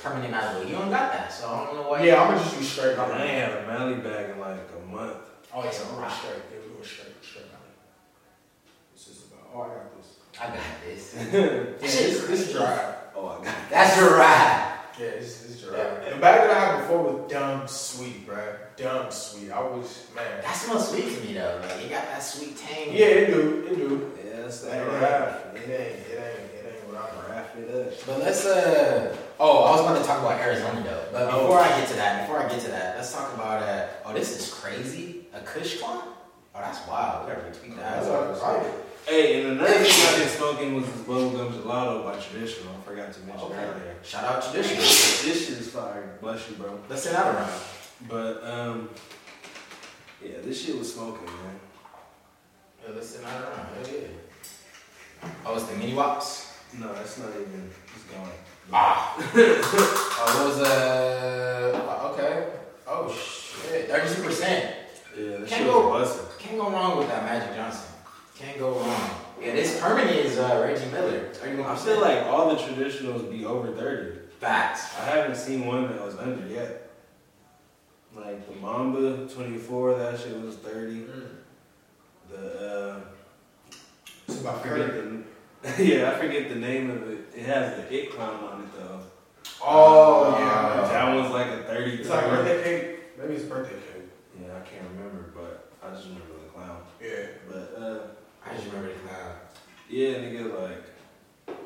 It's 0.06 0.14
shit. 0.24 0.32
permanent 0.32 0.34
Malibu. 0.34 0.70
You 0.70 0.76
don't 0.76 0.90
got 0.90 1.12
that, 1.14 1.32
so 1.34 1.48
I 1.50 1.66
don't 1.66 1.76
know 1.76 1.90
why. 1.90 2.04
Yeah, 2.04 2.22
I'm 2.22 2.32
gonna 2.32 2.44
just 2.44 2.58
use 2.58 2.70
straight 2.70 2.98
I 2.98 3.02
Malibu. 3.06 3.20
ain't 3.22 3.30
had 3.30 3.64
a 3.64 3.68
Mally 3.68 3.96
bag 3.96 4.30
in 4.32 4.40
like 4.40 4.60
a 4.76 4.86
month. 4.94 5.18
Oh 5.54 5.64
yeah, 5.64 5.72
I'm 5.72 5.96
going 5.96 6.10
straight. 6.12 6.44
Yeah, 6.52 6.60
we 6.64 6.74
going 6.74 6.84
straight, 6.84 7.24
straight 7.24 7.46
Malibu. 7.46 8.94
This 8.94 9.08
is 9.08 9.24
about. 9.32 9.50
Oh, 9.54 9.62
I 9.62 9.68
got 9.68 9.98
this. 9.98 10.18
I 10.40 10.48
got 10.48 10.58
this. 10.86 11.16
Yeah, 11.34 11.80
this, 11.80 12.28
this 12.28 12.48
is 12.48 12.54
dry. 12.54 12.92
Oh, 13.18 13.30
I 13.30 13.46
got 13.46 13.56
That's 13.70 13.98
your 13.98 14.18
ride. 14.18 14.74
Yeah, 15.00 15.06
it's, 15.06 15.40
this 15.42 15.56
is 15.56 15.62
dry. 15.62 15.78
Yeah. 15.78 16.10
The 16.16 16.20
bag 16.20 16.42
that 16.42 16.52
I 16.52 16.60
had 16.60 16.82
before 16.82 17.04
was 17.04 17.32
dumb 17.32 17.66
sweet, 17.66 18.26
bro. 18.26 18.44
Dumb 18.76 19.10
sweet. 19.10 19.52
I 19.52 19.62
was 19.62 20.08
man. 20.14 20.42
That 20.42 20.54
smells 20.54 20.90
sweet 20.90 21.16
to 21.16 21.22
me 21.26 21.34
though. 21.34 21.60
Like 21.62 21.82
it 21.86 21.90
got 21.90 22.04
that 22.08 22.22
sweet 22.22 22.58
tang. 22.58 22.92
Yeah, 22.92 23.06
it 23.06 23.34
do. 23.34 23.66
It 23.72 23.76
do. 23.78 24.12
Yeah, 24.18 24.42
that's 24.42 24.64
It 24.64 24.72
that 24.72 24.82
ain't. 24.82 25.02
rap. 25.02 25.56
It 25.56 25.62
ain't. 25.62 25.70
It 25.70 25.70
ain't. 25.72 26.10
It 26.12 26.20
ain't 26.20 26.55
what 26.96 27.14
I'm. 27.14 27.32
Rap 27.32 27.56
it 27.58 27.76
up. 27.76 28.06
But 28.08 28.20
let's 28.20 28.46
uh 28.46 29.16
oh, 29.40 29.64
I 29.66 29.72
was 29.72 29.82
about 29.82 29.98
to 30.00 30.04
talk 30.08 30.20
about 30.20 30.40
Arizona 30.40 30.82
though. 30.84 31.04
But 31.12 31.34
Oh. 31.34 31.42
before 31.42 31.60
I 31.60 31.68
get 31.80 31.88
to 31.90 31.94
that, 31.96 32.22
before 32.28 32.42
I 32.44 32.48
get 32.50 32.60
to 32.62 32.68
that, 32.70 32.96
let's 32.98 33.14
talk 33.14 33.34
about 33.34 33.64
uh 33.64 33.88
oh 34.06 34.14
this 34.14 34.38
is 34.40 34.54
crazy. 34.54 35.28
A 35.34 35.40
Kush 35.42 35.80
clone? 35.80 36.02
Oh 36.56 36.60
that's 36.60 36.88
wild. 36.88 37.28
We 37.28 37.34
gotta 37.34 37.48
retweet 37.48 37.76
that. 37.78 38.04
That's 38.04 38.42
what 38.42 38.66
Hey, 39.06 39.42
and 39.44 39.52
another 39.60 39.72
thing 39.74 40.08
I've 40.08 40.18
been 40.20 40.30
smoking 40.30 40.76
was 40.76 40.86
this 40.86 41.02
bubblegum 41.02 41.52
gelato 41.52 42.04
by 42.04 42.18
Traditional. 42.20 42.74
I 42.74 42.82
forgot 42.90 43.14
to 43.14 43.20
mention 43.20 43.46
Okay. 43.52 43.64
earlier. 43.64 43.96
Shout 44.04 44.24
out 44.24 44.42
traditional. 44.44 44.78
This 44.82 45.48
shit 45.48 45.58
is 45.60 45.70
fire. 45.70 46.18
Bless 46.22 46.50
you, 46.50 46.56
bro. 46.56 46.80
Let's 46.90 47.04
send 47.04 47.16
that 47.16 47.36
around. 47.36 47.52
But 48.10 48.44
um, 48.44 48.90
yeah, 50.24 50.38
this 50.44 50.66
shit 50.66 50.78
was 50.80 50.92
smoking, 50.94 51.26
man. 51.26 51.60
Yeah, 52.84 52.96
let's 52.96 53.10
send 53.10 53.26
that 53.26 53.42
around. 53.44 53.68
Hell 53.76 53.94
yeah. 53.94 55.30
Oh, 55.46 55.54
it's 55.56 55.66
the 55.66 55.76
mini 55.76 55.94
wops. 55.94 56.45
No, 56.80 56.94
that's 56.94 57.18
not 57.20 57.30
even. 57.30 57.70
It's 57.96 58.04
going. 58.06 58.30
Ah. 58.74 59.16
oh, 59.18 60.42
it 60.42 60.48
was 60.48 60.60
uh 60.68 62.12
okay. 62.14 62.48
Oh 62.88 63.12
shit. 63.12 63.90
Thirty-two 63.90 64.24
percent. 64.24 64.76
Yeah, 65.18 65.38
this 65.38 65.50
Can't 65.50 65.62
shit 65.64 65.68
go- 65.68 65.90
was 65.90 66.18
busting. 66.18 66.40
Can't 66.48 66.58
go 66.58 66.70
wrong 66.72 66.98
with 66.98 67.08
that 67.08 67.24
Magic 67.24 67.56
Johnson. 67.56 67.90
Can't 68.38 68.58
go 68.60 68.72
wrong. 68.80 69.10
Yeah, 69.42 69.54
this 69.54 69.80
permanent 69.80 70.12
is 70.18 70.38
uh, 70.38 70.62
Reggie 70.68 70.90
Miller. 70.92 71.30
Thirty-one 71.34 71.66
I 71.70 71.74
percent. 71.74 71.90
feel 72.00 72.02
like 72.02 72.26
all 72.26 72.50
the 72.54 72.62
traditionals 72.62 73.30
be 73.32 73.46
over 73.46 73.72
thirty. 73.72 74.20
facts. 74.40 74.94
I 75.00 75.06
haven't 75.06 75.36
seen 75.38 75.66
one 75.66 75.88
that 75.88 76.02
was 76.04 76.18
under 76.18 76.46
yet. 76.48 76.82
Like 78.16 78.48
the 78.48 78.56
Mamba 78.62 79.28
24, 79.28 79.96
that 79.96 80.18
shit 80.18 80.40
was 80.42 80.56
30. 80.56 81.06
The 82.32 82.96
uh, 82.96 83.00
It's 84.30 84.46
I 84.46 84.54
about 85.66 85.78
forget 85.78 85.78
thirty. 85.78 85.88
the 85.88 85.96
yeah, 86.02 86.12
I 86.12 86.20
forget 86.20 86.50
the 86.50 86.56
name 86.56 86.90
of 86.90 87.10
it. 87.10 87.20
It 87.36 87.46
has 87.46 87.76
the 87.78 87.94
it 87.94 88.12
clown 88.12 88.44
on 88.44 88.62
it 88.64 88.70
though. 88.78 89.00
Oh 89.64 90.34
Uh, 90.34 90.40
yeah. 90.40 90.88
that 90.90 91.16
one's 91.16 91.32
like 91.32 91.48
a 91.48 91.64
30. 91.64 91.92
It's 91.92 92.10
like 92.10 92.26
birthday 92.26 92.64
cake. 92.64 93.00
Maybe 93.18 93.34
it's 93.36 93.46
birthday 93.46 93.76
cake. 93.76 94.10
Yeah, 94.42 94.50
I 94.58 94.62
can't 94.62 94.84
remember, 94.96 95.32
but 95.36 95.72
I 95.84 95.94
just 95.96 96.08
remember 96.08 96.34
the 96.44 96.52
clown. 96.54 96.82
Yeah. 97.02 97.28
But 97.48 97.82
uh, 97.82 98.00
I 98.46 98.54
just 98.56 98.68
remember 98.68 98.90
the 98.94 99.00
clown. 99.00 99.32
yeah, 99.90 100.10
nigga, 100.16 100.62
like 100.62 101.58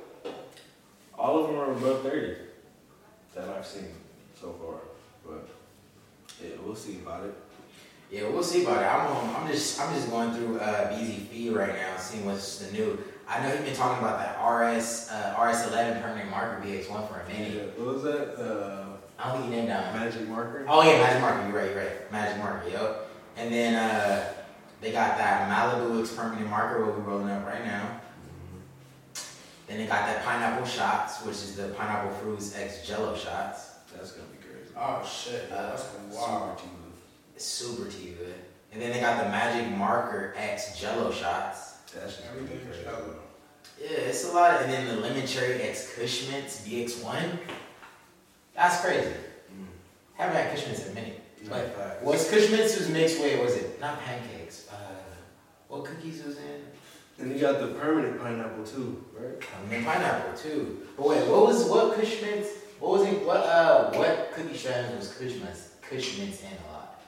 all 1.18 1.42
of 1.44 1.48
them 1.48 1.58
are 1.60 1.72
above 1.72 2.04
30 2.04 2.36
that 3.36 3.50
I've 3.50 3.66
seen 3.66 3.88
so 4.40 4.54
far. 4.62 4.80
But 5.26 5.48
yeah, 6.42 6.56
we'll 6.64 6.76
see 6.76 7.00
about 7.00 7.26
it. 7.26 7.34
Yeah, 8.12 8.30
we'll 8.30 8.44
see 8.44 8.64
about 8.64 8.82
it. 8.82 8.86
I'm 8.88 9.08
on, 9.16 9.36
I'm 9.44 9.52
just 9.52 9.80
I'm 9.80 9.94
just 9.94 10.10
going 10.10 10.32
through 10.34 10.60
uh, 10.60 10.92
BZ 10.92 11.28
feed 11.28 11.52
right 11.54 11.74
now, 11.76 11.98
seeing 11.98 12.26
what's 12.26 12.60
the 12.60 12.72
new. 12.72 12.98
I 13.30 13.44
know 13.44 13.56
he's 13.56 13.64
been 13.66 13.76
talking 13.76 14.04
about 14.04 14.18
that 14.18 14.44
RS 14.44 15.10
uh, 15.12 15.36
RS11 15.38 16.02
permanent 16.02 16.32
marker 16.32 16.66
VX1 16.66 17.08
for 17.08 17.20
a 17.20 17.28
minute. 17.28 17.54
Yeah, 17.78 17.84
what 17.84 17.94
was 17.94 18.04
that? 18.04 18.36
Uh, 18.36 18.86
I 19.20 19.30
don't 19.32 19.42
think 19.42 19.54
he 19.54 19.58
named 19.60 19.70
that 19.70 19.94
one. 19.94 20.02
magic 20.02 20.28
marker. 20.28 20.66
Oh 20.68 20.82
yeah, 20.82 20.98
Magic 20.98 21.22
Marker. 21.22 21.48
You're 21.48 21.58
right. 21.58 21.70
You're 21.72 21.84
right. 21.84 22.12
Magic 22.12 22.38
Marker. 22.40 22.70
Yep. 22.70 23.10
And 23.38 23.54
then 23.54 23.76
uh, 23.76 24.34
they 24.82 24.92
got 24.92 25.18
that 25.18 25.50
Malibu 25.50 26.02
X 26.02 26.14
permanent 26.14 26.50
marker, 26.50 26.86
what 26.86 26.98
we're 26.98 27.04
rolling 27.04 27.30
up 27.30 27.46
right 27.46 27.64
now. 27.64 28.00
Then 29.68 29.78
they 29.78 29.86
got 29.86 30.08
that 30.08 30.24
pineapple 30.26 30.66
shots, 30.66 31.24
which 31.24 31.36
is 31.36 31.56
the 31.56 31.68
pineapple 31.70 32.12
fruits 32.18 32.58
X 32.58 32.90
Gello 32.90 33.14
Shotz. 33.16 33.74
That's 33.96 34.14
gonna 34.14 34.28
be 34.30 34.38
crazy. 34.38 34.74
Oh 34.76 35.06
shit. 35.06 35.52
Uh, 35.52 35.70
That's 35.70 35.86
wow. 36.12 36.56
Super 36.58 36.70
It's 37.36 37.46
super 37.46 37.92
tea 37.92 38.16
good. 38.18 38.34
And 38.72 38.82
then 38.82 38.92
they 38.92 39.00
got 39.00 39.24
the 39.24 39.30
Magic 39.30 39.70
Marker 39.78 40.34
X 40.38 40.80
Gello 40.82 41.12
Shotz. 41.12 41.69
That's 41.96 42.16
just 42.18 42.24
gonna 42.28 42.42
Everything 42.42 42.66
crazy. 42.68 42.84
jello. 42.84 43.16
Yeah, 43.82 44.10
it's 44.10 44.26
a 44.30 44.32
lot. 44.34 44.62
And 44.62 44.72
then 44.72 44.88
the 44.88 45.02
lemon 45.02 45.26
cherry 45.26 45.62
X 45.62 45.96
Kush 45.96 46.30
Mints 46.30 46.62
VX1. 46.68 47.38
That's 48.56 48.82
crazy. 48.82 49.08
Mm. 49.08 49.66
Haven't 50.16 50.36
had 50.36 50.52
Kush 50.56 50.66
Mints 50.66 50.86
in 50.86 50.92
a 50.92 50.96
minute. 50.96 51.22
No, 51.44 51.50
But 51.52 51.76
fact. 51.76 52.04
what's 52.04 52.30
Kush 52.30 52.50
Mints 52.52 52.78
was 52.78 52.90
mixed 52.90 53.20
with? 53.22 53.42
Was 53.42 53.56
it 53.56 53.80
not 53.80 54.00
pancakes? 54.02 54.68
Uh, 54.72 54.76
what 55.70 55.86
cookies 55.86 56.24
was 56.24 56.38
in? 56.38 56.62
And 57.20 57.32
you 57.34 57.40
got 57.40 57.60
the 57.60 57.68
permanent 57.68 58.20
pineapple 58.22 58.64
too, 58.66 59.04
right? 59.14 59.42
I 59.42 59.70
mean 59.72 59.84
pineapple 59.84 60.38
too. 60.38 60.86
But 60.98 61.08
wait, 61.08 61.28
what 61.28 61.48
was 61.48 61.66
what 61.66 61.94
Kush 61.96 62.22
Mints? 62.22 62.50
What 62.80 63.00
was 63.00 63.08
it? 63.08 63.26
What 63.26 63.38
uh? 63.38 63.92
What 63.92 64.32
cookie 64.34 64.56
strands 64.56 64.96
was 64.96 65.14
Kush 65.16 65.36
Mints? 65.42 65.70
Cushmint's 65.82 66.42
in 66.42 66.48
a 66.48 66.72
lot. 66.72 67.02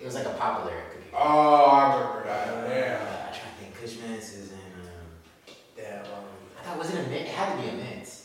It 0.00 0.04
was 0.04 0.14
like 0.14 0.26
a 0.26 0.30
popular 0.30 0.70
cookie. 0.92 1.10
Oh, 1.12 1.64
I 1.64 1.94
remember 1.94 2.24
that. 2.24 2.68
Yeah. 2.70 3.17
I 3.88 3.90
try 3.90 4.08
to 4.08 4.18
is 4.18 4.52
in. 4.52 4.58
Um, 4.82 5.54
Damn. 5.74 6.04
um, 6.04 6.24
I 6.58 6.62
thought 6.62 6.78
was 6.78 6.92
it 6.92 7.06
a 7.06 7.08
mint? 7.08 7.22
It 7.22 7.28
had 7.28 7.56
to 7.56 7.62
be 7.62 7.68
a 7.70 7.72
mint. 7.72 8.20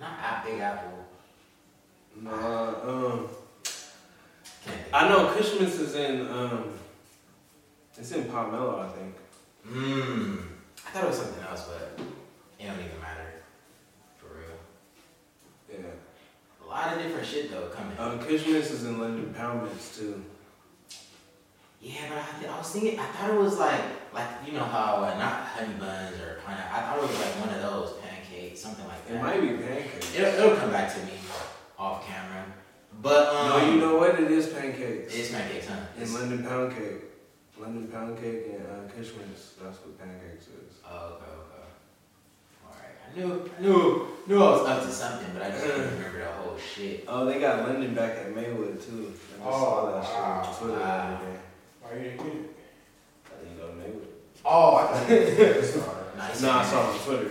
Not 0.00 0.18
a 0.18 0.44
Big 0.44 0.58
Apple. 0.58 1.04
Nah, 2.20 2.74
um, 2.82 3.28
I 4.92 5.08
know 5.08 5.32
Kush 5.32 5.60
Mints 5.60 5.76
is 5.76 5.94
in, 5.94 6.26
um, 6.28 6.72
it's 7.96 8.10
in 8.10 8.24
Palmetto, 8.24 8.80
I 8.80 8.88
think. 8.88 9.14
Mmm. 9.68 10.42
I 10.84 10.90
thought 10.90 11.04
it 11.04 11.08
was 11.08 11.18
something 11.18 11.44
else, 11.44 11.68
but 11.68 12.00
it 12.58 12.66
don't 12.66 12.74
even 12.74 13.00
matter. 13.00 13.34
For 14.18 14.26
real. 14.34 15.78
Yeah. 15.80 16.64
A 16.64 16.66
lot 16.68 16.96
of 16.96 17.02
different 17.02 17.26
shit 17.26 17.52
though 17.52 17.68
coming. 17.68 17.96
Um, 17.98 18.18
Kush 18.18 18.48
Mints 18.48 18.72
is 18.72 18.84
in 18.84 18.98
London 18.98 19.32
Poundments 19.32 19.96
too. 19.96 20.24
Yeah, 21.80 22.08
but 22.08 22.18
I, 22.18 22.52
I 22.52 22.58
was 22.58 22.72
thinking, 22.72 22.98
I 22.98 23.06
thought 23.06 23.30
it 23.30 23.38
was 23.38 23.58
like, 23.58 23.80
like 24.14 24.26
you 24.46 24.52
know 24.52 24.64
how 24.64 25.02
uh, 25.04 25.18
not 25.18 25.32
honey 25.54 25.74
buns 25.78 26.18
or 26.20 26.40
pineapple. 26.46 26.76
I 26.76 26.80
thought 26.82 26.98
it 26.98 27.02
was 27.02 27.18
like 27.18 27.34
one 27.44 27.54
of 27.54 27.62
those 27.62 27.92
pancakes, 27.98 28.60
something 28.60 28.86
like 28.86 29.06
that. 29.08 29.14
It 29.16 29.22
might 29.22 29.40
be 29.40 29.48
pancakes. 29.62 30.14
It'll, 30.14 30.32
it'll 30.44 30.56
come 30.56 30.70
back 30.70 30.92
to 30.94 31.00
me 31.04 31.12
off 31.78 32.06
camera. 32.06 32.44
But 33.02 33.28
um, 33.34 33.48
no, 33.48 33.72
you 33.74 33.80
know 33.80 33.96
what? 33.96 34.18
It 34.20 34.30
is 34.30 34.46
pancakes. 34.48 35.14
it's 35.14 35.30
pancakes, 35.32 35.66
huh? 35.68 35.76
in 36.00 36.12
London 36.14 36.44
Pound 36.44 36.72
Cake. 36.76 37.02
London 37.58 37.86
Pound 37.88 38.16
Cake 38.20 38.46
and 38.50 38.66
uh, 38.66 38.92
Kush 38.92 39.10
Mints, 39.16 39.52
that's 39.62 39.78
what 39.78 39.98
pancakes 39.98 40.46
is. 40.46 40.78
Oh, 40.88 41.14
okay, 41.18 41.30
okay. 41.42 41.64
All 42.66 42.74
right, 42.74 42.96
I 43.06 43.16
knew, 43.16 43.50
I 43.56 43.60
knew, 43.62 44.08
knew 44.26 44.42
I 44.42 44.50
was 44.50 44.66
up 44.68 44.82
to 44.82 44.90
something, 44.90 45.28
but 45.32 45.42
I 45.42 45.50
just 45.50 45.64
couldn't 45.64 45.94
remember 45.98 46.18
the 46.18 46.32
whole 46.32 46.56
shit. 46.58 47.04
Oh, 47.06 47.24
they 47.26 47.38
got 47.38 47.68
London 47.68 47.94
back 47.94 48.16
at 48.18 48.34
Maywood 48.34 48.80
too. 48.82 49.12
I 49.34 49.36
just 49.36 49.40
Oh, 49.44 49.50
saw 49.50 49.86
that 49.86 49.94
wow. 50.02 50.02
shit 50.02 50.48
on 50.50 50.56
Twitter 50.58 50.74
the 50.74 50.80
Wow. 50.84 51.14
other 51.16 51.26
day. 51.26 51.38
Why 51.80 51.92
you 51.94 52.02
didn't 52.02 52.16
get 52.18 52.26
it? 52.26 52.56
I 53.30 53.44
didn't 53.44 53.56
go 53.58 53.66
to 53.68 53.74
Maywood. 53.74 54.08
Oh, 54.44 54.76
I 54.76 54.86
thought 54.86 55.10
you 55.10 55.16
did. 55.16 55.64
Sorry. 55.64 56.04
Nice. 56.16 56.42
No, 56.42 56.50
I 56.50 56.56
man. 56.58 56.66
saw 56.66 56.90
it 56.90 56.92
on 56.94 56.98
Twitter. 57.00 57.30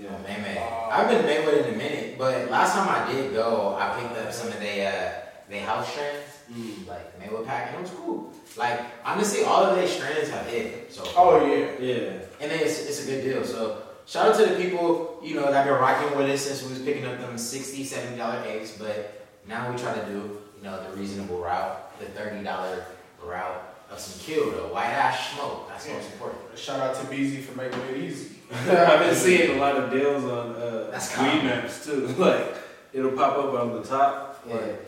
Yeah. 0.00 0.08
Oh, 0.10 0.22
man, 0.22 0.42
man. 0.42 0.56
Wow. 0.56 0.88
I've 0.92 1.08
been 1.08 1.18
to 1.22 1.26
Maywood 1.26 1.66
in 1.66 1.74
a 1.74 1.76
minute, 1.76 2.18
but 2.18 2.50
last 2.50 2.74
time 2.74 2.88
I 2.88 3.10
did 3.12 3.32
go, 3.32 3.76
I 3.78 3.98
picked 4.00 4.16
up 4.18 4.32
some 4.32 4.48
of 4.48 4.60
their 4.60 4.92
uh, 4.92 5.28
they 5.50 5.60
house 5.60 5.90
strands, 5.90 6.24
Mm. 6.52 6.86
like 6.88 7.12
the 7.12 7.18
Maywood 7.26 7.46
pack, 7.46 7.68
and 7.68 7.76
it 7.76 7.82
was 7.82 7.90
cool. 7.90 8.32
Like 8.56 8.80
honestly, 9.04 9.44
all 9.44 9.64
of 9.64 9.76
their 9.76 9.86
strands 9.86 10.30
have 10.30 10.46
hit. 10.46 10.90
So 10.90 11.02
Oh 11.14 11.44
yeah. 11.44 11.72
Yeah. 11.78 12.10
and 12.40 12.50
then 12.50 12.60
it's, 12.60 12.86
it's 12.86 13.04
a 13.04 13.06
good 13.06 13.22
deal. 13.22 13.44
So 13.44 13.82
shout 14.06 14.28
out 14.28 14.38
to 14.40 14.46
the 14.46 14.56
people 14.56 15.20
you 15.22 15.34
know 15.34 15.52
that 15.52 15.64
been 15.66 15.74
rocking 15.74 16.16
with 16.16 16.30
us 16.30 16.40
since 16.46 16.62
we 16.62 16.70
was 16.70 16.78
picking 16.80 17.04
up 17.04 17.18
them 17.18 17.36
60 17.36 17.84
70 17.84 18.16
dollar 18.16 18.42
eggs, 18.46 18.72
but 18.78 19.26
now 19.46 19.70
we 19.70 19.76
try 19.76 19.92
to 19.92 20.06
do 20.06 20.38
you 20.56 20.62
know 20.62 20.82
the 20.90 20.96
reasonable 20.96 21.36
route, 21.38 21.98
the 22.00 22.06
thirty 22.06 22.42
dollar 22.42 22.82
route 23.22 23.62
of 23.90 23.98
some 23.98 24.20
kill 24.24 24.50
though, 24.50 24.72
white 24.72 24.86
ash 24.90 25.34
smoke. 25.34 25.68
That's 25.68 25.88
most 25.88 26.12
important. 26.12 26.58
Shout 26.58 26.80
out 26.80 26.94
to 26.96 27.00
BZ 27.14 27.42
for 27.42 27.56
making 27.56 27.80
it 27.80 27.96
easy. 27.98 28.36
I've 28.52 29.00
been 29.00 29.14
seeing 29.14 29.56
a 29.56 29.60
lot 29.60 29.76
of 29.76 29.90
deals 29.90 30.24
on 30.24 30.56
uh, 30.56 30.88
That's 30.90 31.16
weed 31.18 31.44
maps 31.44 31.84
too. 31.86 32.06
like 32.18 32.54
it'll 32.92 33.12
pop 33.12 33.36
up 33.38 33.54
on 33.54 33.72
the 33.74 33.82
top. 33.82 34.44
Yeah. 34.46 34.54
Like 34.56 34.84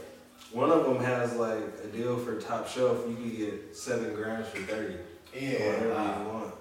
one 0.52 0.70
of 0.70 0.84
them 0.84 0.98
has 1.04 1.36
like 1.36 1.62
a 1.84 1.86
deal 1.88 2.16
for 2.18 2.40
top 2.40 2.66
shelf. 2.68 3.04
You 3.08 3.14
can 3.16 3.36
get 3.36 3.76
seven 3.76 4.14
grams 4.14 4.48
for 4.48 4.58
thirty. 4.62 4.94
or 4.94 4.98
Yeah. 5.38 5.66
whatever 5.66 5.94
wow. 5.94 6.22
you 6.22 6.28
want. 6.28 6.54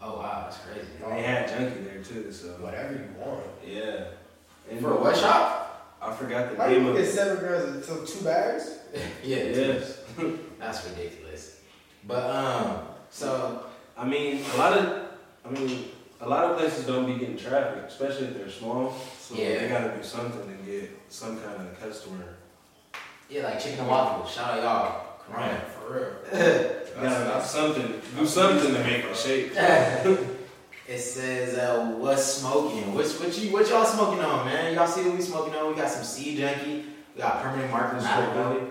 Oh 0.00 0.16
wow, 0.18 0.42
that's 0.44 0.58
crazy. 0.58 0.86
And 1.04 1.12
they 1.12 1.22
had 1.22 1.48
junkie 1.48 1.80
there 1.82 2.02
too. 2.02 2.30
So 2.32 2.48
Whatever 2.60 2.92
you 2.94 3.08
want. 3.18 3.44
yeah. 3.66 4.04
And 4.70 4.80
For 4.80 4.94
what 4.94 5.16
shop? 5.16 5.96
I 6.00 6.12
forgot 6.14 6.50
the 6.50 6.56
Why 6.56 6.68
name 6.72 6.84
you 6.84 6.90
of 6.90 6.96
get 6.96 7.06
seven 7.06 7.38
grams 7.38 7.64
until 7.74 8.04
two 8.06 8.22
bags? 8.22 8.78
yeah, 9.24 9.36
Yes. 9.44 9.98
That's 10.60 10.88
ridiculous. 10.88 11.57
But 12.06 12.30
um, 12.34 12.78
so 13.10 13.64
I 13.96 14.04
mean, 14.06 14.42
a 14.54 14.56
lot 14.56 14.72
of, 14.78 15.08
I 15.44 15.50
mean, 15.50 15.88
a 16.20 16.28
lot 16.28 16.44
of 16.44 16.58
places 16.58 16.86
don't 16.86 17.06
be 17.06 17.18
getting 17.18 17.36
traffic, 17.36 17.84
especially 17.88 18.26
if 18.28 18.34
they're 18.36 18.50
small. 18.50 18.94
So 19.20 19.34
Yeah. 19.34 19.58
they 19.58 19.68
gotta 19.68 19.96
do 19.96 20.02
something 20.02 20.42
to 20.46 20.70
get 20.70 20.90
some 21.08 21.38
kind 21.40 21.60
of 21.60 21.80
customer. 21.80 22.36
yeah, 23.28 23.44
like 23.44 23.60
chicken 23.60 23.80
and 23.80 23.88
waffles. 23.88 24.32
Shout 24.32 24.58
out 24.58 24.62
y'all. 24.62 25.04
Corona. 25.26 25.60
For 25.60 25.92
real. 25.92 26.10
Gotta 27.00 27.40
do 27.40 27.46
something, 27.46 28.00
do 28.18 28.26
something 28.26 28.74
to 28.74 28.80
make 28.82 29.04
it 29.04 29.16
shake. 29.16 29.52
it 30.88 30.98
says 30.98 31.56
uh, 31.58 31.94
what's 31.98 32.24
smoking? 32.24 32.94
What's 32.94 33.20
what 33.20 33.36
you 33.38 33.52
what 33.52 33.68
y'all 33.68 33.84
smoking 33.84 34.20
on, 34.20 34.46
man? 34.46 34.74
Y'all 34.74 34.86
see 34.86 35.04
what 35.04 35.16
we 35.16 35.22
smoking 35.22 35.54
on? 35.54 35.68
We 35.68 35.76
got 35.76 35.90
some 35.90 36.02
Seed 36.02 36.38
Junky. 36.38 36.84
We 37.14 37.20
got 37.20 37.42
permanent 37.42 37.70
marker 37.70 38.00
Straight 38.00 38.14
Malibu. 38.30 38.70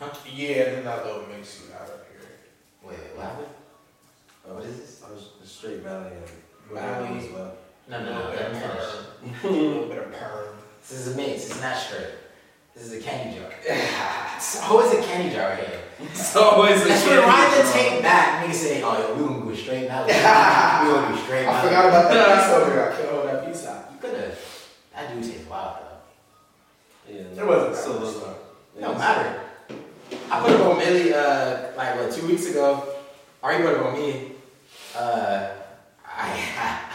Valley. 0.00 0.10
Yeah, 0.34 0.64
then 0.64 0.84
that 0.84 1.06
little 1.06 1.24
mix 1.28 1.62
you 1.62 1.70
got. 1.70 1.88
Wait, 2.86 2.96
what 3.14 3.24
happened? 3.26 3.46
Oh, 4.48 4.54
what 4.54 4.64
is 4.64 4.76
this? 4.78 5.02
I 5.06 5.12
was 5.12 5.30
the 5.40 5.46
Straight 5.46 5.80
Valley 5.80 6.10
and 6.14 6.78
Valley. 6.78 7.18
as 7.18 7.32
well. 7.32 7.52
No, 7.88 7.98
A 7.98 8.04
no, 8.04 8.06
little 8.10 8.24
no. 8.24 8.30
bit 8.30 8.40
Let 8.40 8.46
of 8.46 8.52
me 8.52 8.60
finish. 8.60 9.42
perm. 9.42 9.50
A 9.50 9.52
little 9.68 9.88
bit 9.88 9.98
of 9.98 10.12
perm. 10.12 10.46
This 10.88 10.98
is 11.06 11.14
a 11.14 11.16
mix. 11.16 11.46
It's 11.50 11.60
not 11.60 11.76
straight. 11.76 12.08
This 12.74 12.84
is 12.84 12.92
a 12.92 13.00
candy 13.00 13.38
jar. 13.38 13.50
It's 14.36 14.60
always 14.62 14.92
a 14.92 15.00
candy 15.02 15.34
jar 15.34 15.48
right 15.48 15.66
here. 15.66 15.80
It's 16.02 16.36
always 16.36 16.82
a 16.84 16.88
Let's 16.88 17.02
candy 17.04 17.20
rewind 17.22 17.52
the 17.54 17.62
jar. 17.62 17.72
tape 17.72 18.02
back. 18.02 18.44
Nigga 18.44 18.52
say, 18.54 18.82
oh, 18.82 18.98
yo, 18.98 19.14
we 19.14 19.24
gonna 19.28 19.44
go 19.46 19.54
straight 19.54 19.88
now. 19.88 20.04
we 20.04 20.12
gonna 20.12 21.16
do 21.16 21.22
straight 21.24 21.46
I 21.48 21.62
forgot 21.62 21.86
about 21.86 22.10
that 22.12 22.44
piece 22.44 22.54
over 22.54 22.70
there. 22.70 22.92
I 22.92 22.94
couldn't 22.96 23.10
hold 23.14 23.26
that 23.28 23.46
piece 23.46 23.66
out. 23.66 23.88
You 23.92 23.98
could've. 23.98 24.68
That 24.94 25.14
dude 25.14 25.24
tastes 25.24 25.48
wild 25.48 25.76
though. 25.80 27.12
Yeah, 27.14 27.42
It 27.42 27.46
wasn't 27.46 27.76
so 27.76 27.92
that 27.94 28.00
was 28.02 28.16
much. 28.20 28.36
It 28.76 28.80
don't 28.82 28.98
matter. 28.98 29.40
I 30.28 30.40
put 30.42 30.52
up 30.60 30.66
on 30.72 30.78
Millie, 30.78 31.14
uh, 31.14 31.70
like 31.76 31.96
what, 31.96 32.10
two 32.10 32.26
weeks 32.26 32.46
ago. 32.50 32.94
You 33.44 33.58
put 33.58 33.74
up 33.76 33.86
on 33.86 33.92
me. 33.94 34.32
Uh, 34.94 35.50
I, 36.04 36.82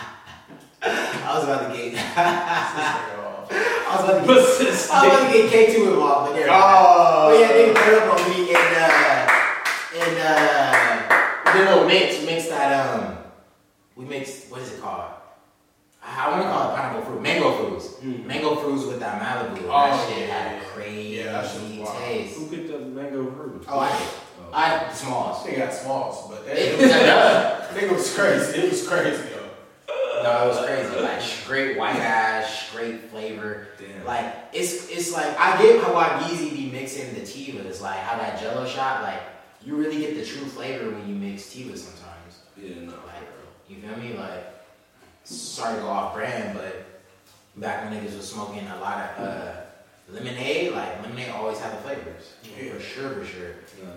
I 0.83 1.35
was 1.37 1.43
about 1.45 1.71
to 1.71 1.77
get, 1.77 1.93
I 2.17 3.95
was 3.95 4.03
about 4.03 4.21
to 4.21 4.27
get? 4.27 4.37
I 4.37 5.07
was 5.07 5.13
about 5.13 5.31
to 5.31 5.49
get 5.49 5.69
K2 5.69 5.93
involved, 5.93 6.31
but 6.31 6.35
there. 6.35 6.47
Oh, 6.49 7.29
But 7.31 7.39
yeah, 7.39 7.53
they 7.53 7.71
put 7.71 7.93
up 7.93 8.19
on 8.19 8.29
me 8.29 8.49
and, 8.53 8.75
uh, 8.75 9.31
and, 9.95 10.17
uh, 10.19 11.43
we 11.45 11.59
did 11.59 11.67
a 11.67 11.71
little 11.71 11.87
mix, 11.87 12.25
mix 12.25 12.47
that, 12.49 12.95
um, 12.95 13.17
we 13.95 14.05
mixed, 14.05 14.51
what 14.51 14.61
is 14.61 14.73
it 14.73 14.81
called? 14.81 15.11
I 16.03 16.29
want 16.31 16.41
to 16.43 16.49
call 16.49 16.71
it 16.71 16.75
pineapple 16.75 17.01
fruit, 17.03 17.21
mango 17.21 17.51
fruits. 17.57 17.87
Mm. 18.03 18.25
Mango 18.25 18.55
fruits 18.55 18.85
with 18.85 18.99
that 18.99 19.21
Malibu. 19.21 19.65
Oh, 19.65 19.69
that 19.69 20.09
shit 20.09 20.27
yeah, 20.27 20.33
had 20.33 20.61
a 20.61 20.65
crazy 20.65 21.17
Yeah, 21.17 21.31
that 21.33 21.49
shit 21.51 21.61
was 21.61 21.89
wild. 21.89 21.97
taste. 21.99 22.37
Who 22.37 22.47
picked 22.47 22.70
the 23.71 23.79
mango 23.79 23.95
fruit? 23.95 24.51
Oh, 24.53 24.53
I 24.53 24.69
did. 24.69 24.83
Oh. 24.87 24.89
I 24.89 24.93
smalls. 24.93 25.45
They 25.45 25.55
got 25.55 25.73
smalls, 25.73 26.29
but 26.29 26.45
that 26.45 26.57
It- 26.57 26.79
nigga 26.79 27.87
nigga 27.89 27.95
was 27.95 28.13
crazy. 28.15 28.59
It 28.61 28.71
was 28.71 28.87
crazy, 28.87 29.23
though. 29.33 30.23
No, 30.23 30.43
it 30.45 30.47
was 30.49 30.65
crazy. 30.65 30.99
Like 31.01 31.21
straight 31.21 31.77
white 31.77 31.95
ash, 31.95 32.67
straight 32.69 33.09
flavor. 33.09 33.67
Damn. 33.79 34.05
Like 34.05 34.35
it's 34.53 34.89
it's 34.89 35.13
like 35.13 35.37
I 35.39 35.61
get 35.61 35.83
how 35.83 35.95
I 35.95 36.09
Yeezy 36.23 36.51
be 36.51 36.69
mixing 36.71 37.13
the 37.15 37.25
tea 37.25 37.53
with. 37.53 37.65
It's 37.65 37.81
like 37.81 37.97
how 37.99 38.17
that 38.17 38.39
Jello 38.39 38.67
shot. 38.67 39.01
Like 39.03 39.21
you 39.65 39.75
really 39.75 39.99
get 39.99 40.15
the 40.15 40.25
true 40.25 40.45
flavor 40.45 40.91
when 40.91 41.07
you 41.07 41.15
mix 41.15 41.51
tea 41.51 41.65
with 41.65 41.79
sometimes. 41.79 42.39
yeah, 42.57 42.81
no. 42.85 42.91
Like 43.07 43.27
you 43.67 43.77
feel 43.77 43.97
me? 43.97 44.13
Like 44.17 44.45
sorry 45.23 45.75
to 45.77 45.81
go 45.81 45.87
off 45.87 46.13
brand, 46.13 46.55
but 46.57 46.85
back 47.57 47.83
when 47.89 47.93
niggas 47.99 48.15
was 48.17 48.29
smoking 48.29 48.67
a 48.67 48.79
lot 48.79 48.97
of 49.17 49.25
uh, 49.27 49.51
lemonade, 50.11 50.73
like 50.73 51.01
lemonade 51.01 51.29
always 51.29 51.59
had 51.59 51.73
the 51.73 51.81
flavors. 51.81 52.33
Yeah. 52.43 52.73
For 52.73 52.79
sure, 52.79 53.09
for 53.11 53.25
sure. 53.25 53.55
No. 53.83 53.89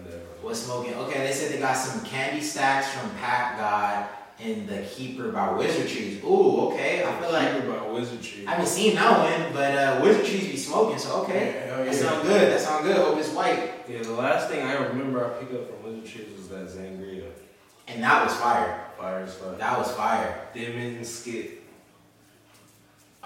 What's 0.42 0.60
smoking? 0.60 0.94
Okay, 0.94 1.26
they 1.26 1.32
said 1.32 1.52
they 1.52 1.58
got 1.58 1.74
some 1.76 2.04
candy 2.04 2.40
stacks 2.40 2.88
from 2.90 3.10
Pack 3.16 3.58
God 3.58 4.08
and 4.40 4.68
the 4.68 4.82
Keeper 4.82 5.30
by 5.30 5.52
Wizard 5.52 5.88
Trees. 5.88 6.22
Ooh, 6.24 6.68
okay. 6.68 7.04
I 7.04 7.20
feel 7.20 7.32
like 7.32 7.54
Keeper 7.54 7.72
by 7.72 7.90
Wizard 7.90 8.22
Trees. 8.22 8.46
I 8.46 8.52
haven't 8.52 8.66
seen 8.66 8.94
that 8.96 9.18
one, 9.18 9.52
but 9.52 9.74
uh, 9.74 10.00
Wizard 10.02 10.26
Trees 10.26 10.48
be 10.48 10.56
smoking, 10.56 10.98
so 10.98 11.22
okay. 11.22 11.66
Yeah, 11.66 11.76
hell 11.76 11.84
That 11.84 11.94
yeah. 11.94 12.00
sound 12.00 12.22
good. 12.22 12.52
That 12.52 12.60
sound 12.60 12.84
good. 12.84 12.96
Hope 12.96 13.18
it's 13.18 13.30
white. 13.30 13.72
Yeah, 13.88 14.02
the 14.02 14.12
last 14.12 14.48
thing 14.50 14.64
I 14.66 14.74
remember 14.74 15.24
I 15.24 15.38
picked 15.38 15.54
up 15.54 15.68
from 15.68 15.82
Wizard 15.84 16.06
Trees 16.10 16.28
was 16.36 16.48
that 16.48 16.66
Zangria. 16.68 17.30
And 17.86 18.02
that 18.02 18.24
was 18.24 18.34
fire. 18.36 18.80
Fire 18.98 19.20
as 19.20 19.34
fuck. 19.34 19.58
That 19.58 19.78
was 19.78 19.90
fire. 19.92 20.48
Them 20.54 20.76
and 20.78 21.06
Skit. 21.06 21.62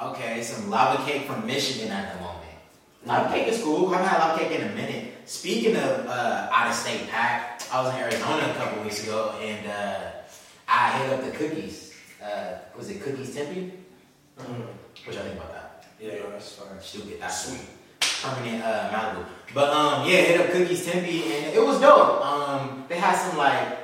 Okay, 0.01 0.43
some 0.43 0.71
lava 0.71 1.03
cake 1.05 1.23
from 1.27 1.47
Michigan 1.47 1.91
at 1.91 2.15
the 2.15 2.21
moment. 2.21 2.38
Lava 3.07 3.33
cake 3.33 3.49
is 3.49 3.63
cool. 3.63 3.89
I 3.95 3.99
haven't 3.99 4.09
had 4.09 4.19
lava 4.19 4.39
cake 4.39 4.61
in 4.61 4.69
a 4.69 4.75
minute. 4.75 5.13
Speaking 5.25 5.77
of 5.77 6.07
uh, 6.07 6.49
out 6.53 6.69
of 6.69 6.75
state 6.75 7.09
pack, 7.09 7.63
I 7.73 7.83
was 7.83 7.95
in 7.95 8.01
Arizona 8.01 8.51
a 8.51 8.55
couple 8.55 8.83
weeks 8.83 9.03
ago 9.05 9.39
and 9.41 9.67
uh, 9.67 10.11
I 10.67 10.99
hit 10.99 11.13
up 11.13 11.25
the 11.25 11.31
cookies. 11.31 11.95
Uh, 12.23 12.59
was 12.77 12.91
it 12.91 13.01
Cookies 13.03 13.35
Tempe? 13.35 13.73
Mm. 14.39 14.47
What 15.05 15.15
y'all 15.15 15.25
think 15.25 15.37
about 15.37 15.53
that? 15.53 15.85
Yeah, 16.01 16.15
that's 16.31 16.53
fire. 16.53 16.77
Stupid. 16.81 17.21
That's 17.21 17.47
Sweet. 17.47 17.61
permanent 18.23 18.63
uh, 18.65 18.91
Malibu. 18.91 19.25
But 19.55 19.71
um, 19.71 20.09
yeah, 20.09 20.17
hit 20.23 20.41
up 20.41 20.51
Cookies 20.53 20.85
Tempe 20.85 21.23
and 21.33 21.55
it 21.55 21.63
was 21.65 21.81
dope. 21.81 22.21
Um, 22.25 22.85
they 22.89 22.97
had 22.97 23.15
some 23.17 23.37
like 23.39 23.79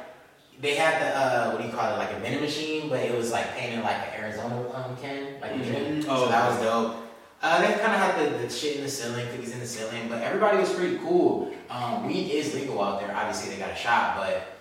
they 0.60 0.74
had 0.74 1.00
the 1.02 1.16
uh, 1.16 1.50
what 1.52 1.60
do 1.62 1.68
you 1.68 1.72
call 1.72 1.94
it, 1.94 1.98
like 1.98 2.10
a 2.12 2.18
vending 2.20 2.40
machine, 2.42 2.88
but 2.88 3.00
it 3.00 3.14
was 3.16 3.30
like 3.32 3.54
painted 3.56 3.82
like 3.84 3.96
an 3.96 4.20
Arizona 4.24 4.68
um 4.72 4.96
can, 4.96 5.40
like 5.40 5.56
the 5.58 5.64
drink. 5.64 5.86
Mhm. 5.86 6.04
So 6.04 6.08
Oh, 6.10 6.28
that 6.28 6.48
was 6.50 6.60
dope. 6.60 6.96
Uh, 7.44 7.60
they 7.60 7.74
kind 7.74 7.92
of 7.92 8.00
had 8.00 8.18
the, 8.18 8.38
the 8.38 8.48
shit 8.48 8.76
in 8.76 8.82
the 8.82 8.88
ceiling, 8.88 9.26
cookies 9.28 9.52
in 9.52 9.60
the 9.60 9.66
ceiling, 9.66 10.08
but 10.08 10.22
everybody 10.22 10.56
was 10.56 10.72
pretty 10.72 10.96
cool. 10.96 11.52
Um, 11.68 12.06
weed 12.06 12.30
is 12.30 12.54
legal 12.54 12.82
out 12.82 13.00
there. 13.00 13.14
Obviously, 13.14 13.52
they 13.52 13.60
got 13.60 13.70
a 13.70 13.76
shot, 13.76 14.16
but 14.16 14.56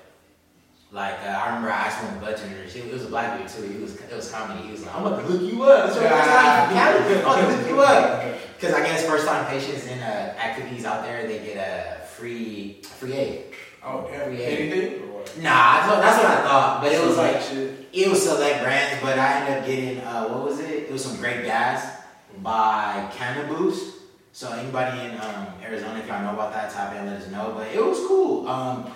like 0.92 1.14
uh, 1.24 1.30
I 1.30 1.48
remember 1.48 1.70
I 1.72 1.88
asked 1.88 2.04
one 2.04 2.14
of 2.14 2.20
the 2.20 2.26
bartenders. 2.26 2.76
It 2.76 2.92
was 2.92 3.06
a 3.06 3.08
black 3.08 3.40
dude 3.40 3.48
too. 3.48 3.62
He 3.72 3.82
was 3.82 3.96
it 3.96 4.14
was 4.14 4.30
comedy. 4.30 4.66
He 4.66 4.72
was 4.74 4.86
like, 4.86 4.94
"I'm 4.98 5.06
about 5.06 5.22
to 5.22 5.24
hook 5.24 5.50
you 5.50 5.64
up. 5.64 5.88
It's 5.88 5.96
your 5.96 6.10
first 6.10 6.30
time 6.30 6.70
in 6.70 6.76
Cali. 6.76 7.00
I'm 7.00 7.22
about 7.22 7.36
to 7.36 7.56
hook 7.56 7.68
you 7.70 7.82
up." 7.82 8.38
Because 8.60 8.76
I 8.76 8.84
guess 8.84 9.08
first 9.08 9.28
time 9.28 9.46
patients 9.46 9.88
in 9.88 10.00
uh, 10.00 10.36
at 10.38 10.58
cookies 10.58 10.84
out 10.84 11.06
there, 11.06 11.26
they 11.26 11.40
get 11.40 11.56
a 11.56 12.06
free 12.06 12.82
free 12.82 13.14
aid. 13.14 13.44
Oh. 13.82 14.10
Yeah. 14.12 14.18
Anything? 14.20 15.04
Or 15.04 15.20
what? 15.20 15.38
Nah, 15.42 15.50
I 15.52 15.88
thought, 15.88 16.02
that's 16.02 16.18
what 16.18 16.26
I 16.26 16.42
thought, 16.44 16.82
but 16.84 16.92
it 16.92 17.02
was 17.02 17.16
like 17.16 17.42
it 17.94 18.10
was 18.10 18.22
select 18.22 18.62
brands, 18.62 19.02
but 19.02 19.18
I 19.18 19.40
ended 19.40 19.58
up 19.58 19.66
getting 19.66 20.00
uh, 20.02 20.28
what 20.28 20.44
was 20.44 20.60
it? 20.60 20.70
It 20.70 20.92
was 20.92 21.02
some 21.02 21.16
great 21.16 21.46
gas 21.46 22.03
by 22.42 23.10
Cannaboost. 23.16 23.96
So 24.32 24.52
anybody 24.52 25.00
in 25.02 25.12
um, 25.22 25.48
Arizona, 25.62 26.00
if 26.00 26.08
y'all 26.08 26.22
know 26.24 26.34
about 26.34 26.54
that, 26.54 26.96
in, 26.98 27.06
let 27.06 27.22
us 27.22 27.30
know. 27.30 27.54
But 27.56 27.68
it 27.68 27.84
was 27.86 28.00
cool. 28.08 28.48
Um, 28.48 28.92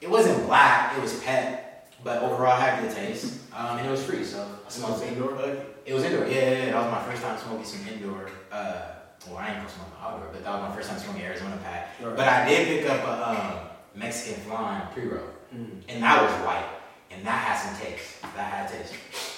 it 0.00 0.10
wasn't 0.10 0.46
black, 0.46 0.96
it 0.96 1.00
was 1.00 1.18
pet, 1.22 1.92
but 2.02 2.22
overall 2.22 2.52
I 2.52 2.60
had 2.60 2.82
good 2.82 2.94
taste. 2.94 3.40
Um, 3.54 3.78
and 3.78 3.86
it 3.86 3.90
was 3.90 4.02
free, 4.02 4.24
so 4.24 4.46
I 4.66 4.68
smoked 4.68 5.02
it. 5.04 5.12
indoor? 5.12 5.38
It 5.86 5.94
was 5.94 6.02
indoor. 6.04 6.26
Yeah, 6.26 6.34
yeah, 6.34 6.50
yeah, 6.66 6.72
that 6.72 6.82
was 6.82 6.92
my 6.92 7.02
first 7.12 7.22
time 7.22 7.38
smoking 7.38 7.64
some 7.64 7.86
indoor. 7.88 8.28
Uh, 8.50 8.82
well, 9.28 9.38
I 9.38 9.48
ain't 9.48 9.56
gonna 9.58 9.68
smoke 9.68 9.88
outdoor, 10.02 10.28
but 10.32 10.42
that 10.44 10.50
was 10.50 10.68
my 10.68 10.76
first 10.76 10.90
time 10.90 10.98
smoking 10.98 11.22
Arizona 11.22 11.56
pack. 11.62 11.90
Right. 12.02 12.16
But 12.16 12.28
I 12.28 12.48
did 12.48 12.66
pick 12.82 12.90
up 12.90 13.00
a 13.06 13.30
um, 13.30 13.58
Mexican 13.94 14.42
flan 14.42 14.88
pre 14.92 15.06
roll 15.06 15.20
Mm. 15.54 15.82
and 15.88 16.02
that 16.02 16.20
was 16.20 16.32
white, 16.44 16.66
and 17.12 17.24
that 17.24 17.38
had 17.46 17.56
some 17.56 17.86
taste. 17.86 18.20
That 18.22 18.52
had 18.52 18.68
taste. 18.68 18.92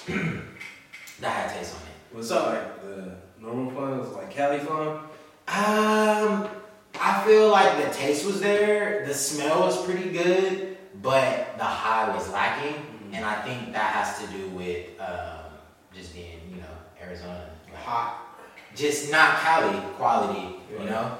that 1.21 1.29
had 1.29 1.55
taste 1.55 1.75
on 1.75 1.81
it. 1.81 1.87
Was 2.13 2.31
up, 2.31 2.47
like 2.53 2.81
the 2.83 3.15
normal 3.39 3.71
flan? 3.71 3.99
Was 3.99 4.09
like 4.13 4.31
Cali 4.31 4.59
flan? 4.59 4.87
Um, 5.49 6.49
I 6.99 7.23
feel 7.25 7.49
like 7.49 7.83
the 7.85 7.91
taste 7.93 8.25
was 8.25 8.39
there, 8.41 9.05
the 9.05 9.13
smell 9.13 9.61
was 9.61 9.83
pretty 9.85 10.09
good, 10.09 10.77
but 11.01 11.57
the 11.57 11.63
high 11.63 12.13
was 12.13 12.29
lacking, 12.31 12.73
Mm-hmm. 12.73 13.15
and 13.15 13.25
I 13.25 13.35
think 13.43 13.71
that 13.71 13.93
has 13.93 14.19
to 14.19 14.27
do 14.37 14.49
with 14.49 14.87
um, 14.99 15.45
just 15.95 16.13
being, 16.13 16.41
you 16.49 16.57
know, 16.57 16.75
Arizona. 17.01 17.49
Like, 17.71 17.81
Hot. 17.83 18.35
just 18.75 19.09
not 19.11 19.35
Cali 19.39 19.79
quality, 19.95 20.57
you 20.69 20.77
Right. 20.79 20.89
know. 20.89 21.17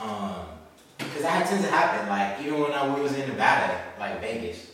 Um, 0.00 0.46
because 0.98 1.22
that 1.22 1.46
tends 1.46 1.64
to 1.64 1.70
happen. 1.70 2.08
Like 2.08 2.40
even 2.44 2.60
when 2.60 2.72
I 2.72 2.88
was 2.98 3.14
in 3.16 3.28
Nevada, 3.28 3.80
like 4.00 4.20
Vegas, 4.20 4.72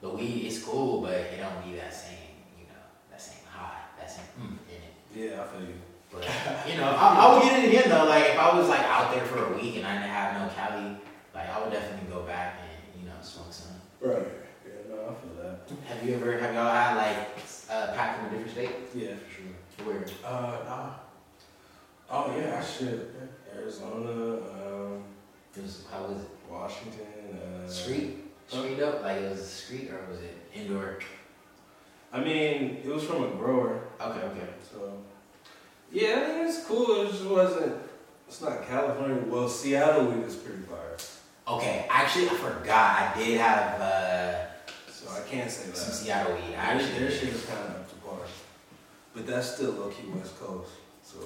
the 0.00 0.08
weed 0.08 0.46
is 0.46 0.60
cool, 0.64 1.02
but 1.02 1.12
it 1.12 1.38
don't 1.38 1.62
be 1.64 1.76
that 1.78 1.94
same, 1.94 2.18
you 2.58 2.64
know, 2.66 2.82
that 3.12 3.20
same 3.20 3.44
high, 3.48 3.82
that 4.00 4.10
same 4.10 4.24
mm 4.40 4.50
in 4.68 4.74
it. 4.74 4.94
Yeah, 5.14 5.42
I 5.42 5.46
feel 5.46 5.60
you. 5.68 5.74
But 6.12 6.24
you 6.68 6.76
know, 6.76 6.88
I, 6.90 7.14
I 7.14 7.34
would 7.34 7.42
get 7.42 7.64
it 7.64 7.68
again 7.68 7.88
though. 7.88 8.04
Like 8.06 8.30
if 8.30 8.38
I 8.38 8.56
was 8.56 8.68
like 8.68 8.80
out 8.80 9.14
there 9.14 9.24
for 9.24 9.52
a 9.52 9.56
week 9.56 9.76
and 9.76 9.86
I 9.86 9.94
didn't 9.94 10.10
have 10.10 10.40
no 10.40 10.54
Cali, 10.54 10.96
like 11.34 11.48
I 11.48 11.60
would 11.62 11.72
definitely 11.72 12.10
go 12.12 12.22
back 12.22 12.60
and 12.62 13.02
you 13.02 13.08
know 13.08 13.14
smoke 13.22 13.52
some. 13.52 13.72
Right. 14.00 14.26
Yeah, 14.66 14.94
no, 14.94 15.02
I 15.02 15.14
feel 15.14 15.42
that. 15.42 15.60
Have 15.86 16.08
you 16.08 16.14
ever 16.16 16.38
have 16.38 16.54
y'all 16.54 16.72
had 16.72 16.96
like 16.96 17.28
a 17.70 17.92
pack 17.94 18.16
from 18.18 18.26
a 18.26 18.30
different 18.30 18.50
state? 18.52 18.70
Yeah, 18.94 19.14
for 19.14 19.30
sure. 19.30 19.86
Where? 19.86 20.04
Uh, 20.24 20.58
nah. 20.64 20.90
Oh 22.10 22.34
yeah, 22.36 22.62
shit. 22.64 23.14
Arizona, 23.54 24.34
um, 24.34 25.04
It 25.56 25.62
was 25.62 25.84
how 25.90 26.04
was 26.04 26.22
it? 26.22 26.28
Washington. 26.50 27.06
Uh, 27.32 27.68
Street? 27.68 28.24
Street 28.48 28.80
up? 28.80 29.02
Like 29.02 29.18
it 29.18 29.30
was 29.30 29.40
a 29.40 29.44
street 29.44 29.90
or 29.90 30.10
was 30.10 30.18
it 30.20 30.36
indoor? 30.52 30.98
I 32.12 32.18
mean, 32.18 32.78
it 32.84 32.88
was 32.88 33.04
from 33.04 33.22
a 33.22 33.28
grower, 33.36 33.84
Okay, 34.00 34.20
okay. 34.20 34.48
so 34.72 34.98
yeah, 35.92 36.24
I 36.26 36.32
mean 36.38 36.46
it's 36.48 36.64
cool. 36.64 37.02
It 37.02 37.10
just 37.10 37.24
wasn't. 37.24 37.76
It's 38.28 38.40
not 38.40 38.66
California. 38.66 39.22
Well, 39.26 39.48
Seattle 39.48 40.06
weed 40.06 40.24
is 40.24 40.36
pretty 40.36 40.62
fire, 40.62 40.96
Okay, 41.48 41.86
actually 41.90 42.28
I 42.28 42.34
forgot. 42.34 43.00
I 43.00 43.18
did 43.18 43.40
have 43.40 43.80
uh, 43.80 44.46
so 44.90 45.10
I 45.10 45.28
can't 45.28 45.50
say 45.50 45.64
some 45.64 45.90
that. 45.90 45.94
Seattle 45.94 46.34
weed. 46.34 46.54
I 46.54 46.74
actually 46.74 46.98
their 46.98 47.10
shit 47.10 47.30
is 47.30 47.44
kind 47.44 47.60
of 47.60 47.70
up 47.70 47.88
to 47.90 47.96
par, 47.96 48.18
but 49.14 49.26
that's 49.26 49.54
still 49.54 49.72
low 49.72 49.88
key 49.88 50.08
West 50.14 50.38
Coast. 50.40 50.70
So 51.02 51.18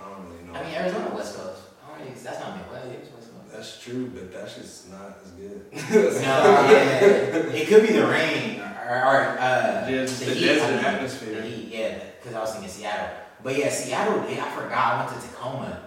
I 0.00 0.08
don't 0.08 0.30
really 0.30 0.44
know. 0.44 0.54
I 0.58 0.62
mean 0.62 0.74
Arizona 0.74 1.14
West 1.14 1.36
Coast. 1.36 1.62
I 1.84 1.98
don't 1.98 2.06
think 2.06 2.22
that's 2.22 2.40
not 2.40 2.56
Midwest. 2.56 2.86
West 2.86 3.12
Coast. 3.12 3.52
That's 3.52 3.80
true, 3.82 4.10
but 4.14 4.32
that 4.32 4.48
shit's 4.50 4.86
not 4.90 5.18
as 5.22 5.30
good. 5.32 5.66
no, 5.72 6.70
yeah. 6.70 7.04
It 7.52 7.68
could 7.68 7.86
be 7.86 7.92
the 7.92 8.06
rain 8.06 8.62
or, 8.90 9.38
uh, 9.38 9.88
Just 9.88 10.20
the 10.20 10.26
heat, 10.34 10.44
desert 10.46 10.66
I 10.66 10.68
mean, 10.76 10.84
atmosphere. 10.84 11.40
The 11.42 11.48
heat, 11.48 11.68
yeah, 11.72 11.98
because 12.20 12.34
I 12.36 12.40
was 12.40 12.50
thinking 12.52 12.70
Seattle. 12.70 13.08
But 13.42 13.56
yeah, 13.58 13.68
Seattle, 13.68 14.24
yeah, 14.30 14.44
I 14.44 14.48
forgot. 14.50 14.94
I 14.94 14.96
went 15.06 15.20
to 15.20 15.28
Tacoma 15.28 15.82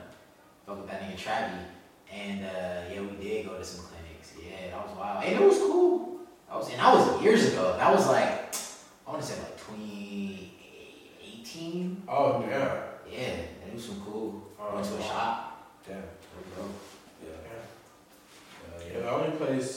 fuck 0.65 0.77
with 0.81 0.89
that 0.91 1.01
nigga 1.01 1.17
Travi, 1.17 1.63
and 2.13 2.45
uh, 2.45 2.81
yeah, 2.93 3.01
we 3.01 3.15
did 3.23 3.45
go 3.47 3.57
to 3.57 3.63
some 3.63 3.85
clinics. 3.85 4.33
Yeah, 4.37 4.69
that 4.71 4.81
was 4.87 4.95
wild, 4.97 5.23
and 5.23 5.33
it 5.35 5.41
was 5.41 5.57
cool. 5.57 6.19
That 6.47 6.57
was 6.57 6.69
and 6.69 6.79
that 6.79 6.93
was 6.93 7.21
years 7.23 7.47
ago. 7.53 7.75
That 7.77 7.91
was 7.93 8.05
like 8.07 8.53
I 9.07 9.11
want 9.11 9.21
to 9.23 9.27
say 9.27 9.37
like 9.39 9.57
2018. 9.57 12.03
Oh 12.07 12.41
damn. 12.41 12.77
Yeah, 13.11 13.35
it 13.65 13.73
was 13.73 13.83
some 13.85 14.01
cool. 14.05 14.43
Oh, 14.59 14.75
Went 14.75 14.85
to 14.85 14.95
a 14.97 15.01
shop. 15.01 15.35
Damn. 15.87 15.95
There 15.97 16.05
we 16.37 16.43
go. 16.55 16.63
Yeah. 17.23 17.39
Yeah. 17.47 18.77
Uh, 18.77 18.81
Yeah, 18.93 18.99
the 19.01 19.09
only 19.11 19.31
place 19.37 19.69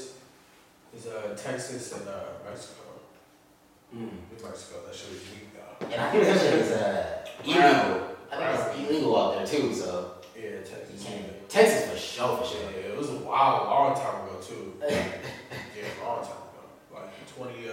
is 0.94 1.06
uh, 1.06 1.34
Texas 1.36 1.92
and 1.92 2.06
uh, 2.08 2.14
Mexico. 2.44 2.80
Mm. 3.94 3.98
New 4.00 4.42
Mexico, 4.42 4.80
that 4.86 4.94
shit 4.94 5.12
is 5.12 5.22
weak 5.30 5.48
though. 5.54 5.86
And 5.86 6.00
I 6.00 6.10
think 6.10 6.24
that 6.24 6.40
shit 6.40 6.54
is 6.54 6.70
uh, 6.72 7.26
illegal. 7.44 8.16
I 8.32 8.36
think 8.36 8.78
it's 8.80 8.90
illegal 8.90 9.16
out 9.20 9.36
there 9.36 9.46
too. 9.46 9.74
So 9.74 10.14
Yeah, 10.36 10.60
Texas. 10.64 11.06
Texas 11.48 11.90
for 11.90 11.98
sure, 11.98 12.36
for 12.38 12.44
sure. 12.46 12.70
yeah, 12.72 12.92
it 12.92 12.96
was 12.96 13.10
a 13.10 13.16
while, 13.16 13.64
long 13.64 13.94
time 13.94 14.26
ago 14.26 14.40
too. 14.40 14.74
Yeah, 14.82 15.88
long 16.06 16.22
time 16.22 16.30
ago. 16.30 16.62
Like 16.94 17.28
20, 17.36 17.68
uh, 17.68 17.72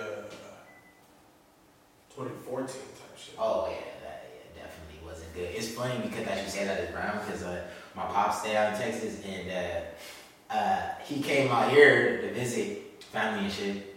2014 2.15 2.65
type 2.67 3.17
shit. 3.17 3.35
Oh 3.37 3.67
yeah, 3.69 3.77
that 4.03 4.25
yeah, 4.33 4.63
definitely 4.63 5.05
wasn't 5.07 5.33
good. 5.33 5.49
It's 5.55 5.69
funny 5.69 5.99
because 6.01 6.27
as 6.27 6.43
you 6.43 6.49
say 6.49 6.65
that 6.65 6.79
is 6.81 6.91
brown 6.91 7.19
because 7.25 7.43
uh, 7.43 7.63
my 7.95 8.03
pops 8.03 8.39
stayed 8.41 8.55
out 8.57 8.73
in 8.73 8.79
Texas 8.79 9.21
and 9.25 9.49
uh, 9.51 10.53
uh, 10.53 10.89
he 11.05 11.21
came 11.21 11.51
out 11.51 11.69
here 11.71 12.21
to 12.21 12.33
visit 12.33 13.03
family 13.03 13.45
and 13.45 13.53
shit, 13.53 13.95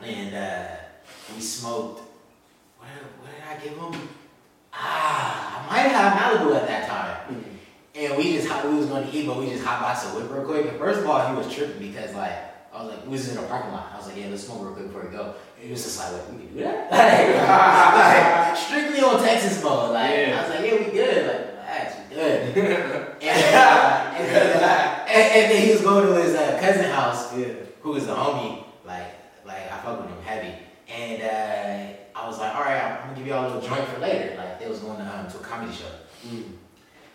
and 0.00 0.34
uh, 0.34 0.76
we 1.34 1.40
smoked. 1.40 2.00
What, 2.78 2.88
what 3.20 3.30
did 3.32 3.44
I 3.48 3.62
give 3.62 3.78
him? 3.78 4.08
Ah, 4.72 5.64
I 5.64 5.66
might 5.70 5.88
have 5.90 6.12
Malibu 6.40 6.54
at 6.56 6.66
that 6.68 6.88
time. 6.88 7.44
And 7.94 8.16
we 8.16 8.34
just 8.36 8.64
we 8.64 8.76
was 8.76 8.86
going 8.86 9.10
to 9.10 9.16
eat, 9.16 9.26
but 9.26 9.38
we 9.38 9.50
just 9.50 9.64
hot 9.64 9.80
boxed 9.80 10.06
a 10.06 10.08
whip 10.10 10.30
real 10.30 10.44
quick. 10.44 10.66
And 10.68 10.78
first 10.78 11.00
of 11.00 11.06
all, 11.08 11.28
he 11.28 11.34
was 11.36 11.52
tripping 11.52 11.90
because 11.90 12.14
like 12.14 12.32
I 12.72 12.82
was 12.84 12.92
like, 12.94 13.04
we 13.06 13.10
was 13.12 13.28
in 13.32 13.38
a 13.38 13.42
parking 13.42 13.72
lot. 13.72 13.90
I 13.92 13.96
was 13.96 14.06
like, 14.06 14.16
yeah, 14.18 14.28
let's 14.28 14.44
smoke 14.44 14.62
real 14.62 14.72
quick 14.72 14.86
before 14.86 15.02
we 15.02 15.10
go. 15.10 15.34
And 15.56 15.64
he 15.64 15.70
was 15.72 15.82
just 15.82 15.98
like, 15.98 16.12
we 16.30 16.38
can 16.38 16.54
do 16.54 16.60
that. 16.62 16.92
like, 18.52 18.56
strictly 18.56 19.00
on 19.00 19.20
Texas 19.20 19.62
mode. 19.64 19.90
Like 19.92 20.10
Yeah. 20.10 20.38
I 20.38 20.42
was 20.48 20.50
like, 20.60 20.70
yeah, 20.70 20.86
we 20.86 20.92
good. 20.92 21.26
Like 21.26 21.46
relax, 21.58 21.94
we 22.08 22.14
good. 22.14 22.56
and, 23.22 23.54
uh, 23.56 24.14
and, 24.16 24.28
then, 24.28 24.62
and, 25.08 25.32
and 25.42 25.50
then 25.52 25.66
he 25.66 25.72
was 25.72 25.80
going 25.80 26.06
to 26.06 26.22
his 26.22 26.34
uh, 26.36 26.58
cousin 26.60 26.84
house, 26.84 27.36
Yeah. 27.36 27.46
who 27.80 27.90
was 27.90 28.06
a 28.06 28.14
homie. 28.14 28.62
Like 28.86 29.14
like 29.44 29.72
I 29.72 29.80
fuck 29.80 30.00
with 30.02 30.10
him 30.10 30.22
heavy. 30.22 30.54
And 30.98 31.22
uh, 31.22 32.18
I 32.18 32.26
was 32.26 32.38
like, 32.38 32.54
all 32.56 32.62
right, 32.62 32.82
I'm 32.82 33.10
gonna 33.10 33.18
give 33.18 33.28
y'all 33.28 33.46
a 33.46 33.54
little 33.54 33.68
joint 33.68 33.86
for 33.88 34.00
later. 34.00 34.34
Like 34.36 34.58
they 34.58 34.68
was 34.68 34.80
going 34.80 34.98
to, 34.98 35.04
um, 35.04 35.30
to 35.30 35.36
a 35.38 35.40
comedy 35.40 35.72
show. 35.72 35.84
Mm. 36.26 36.42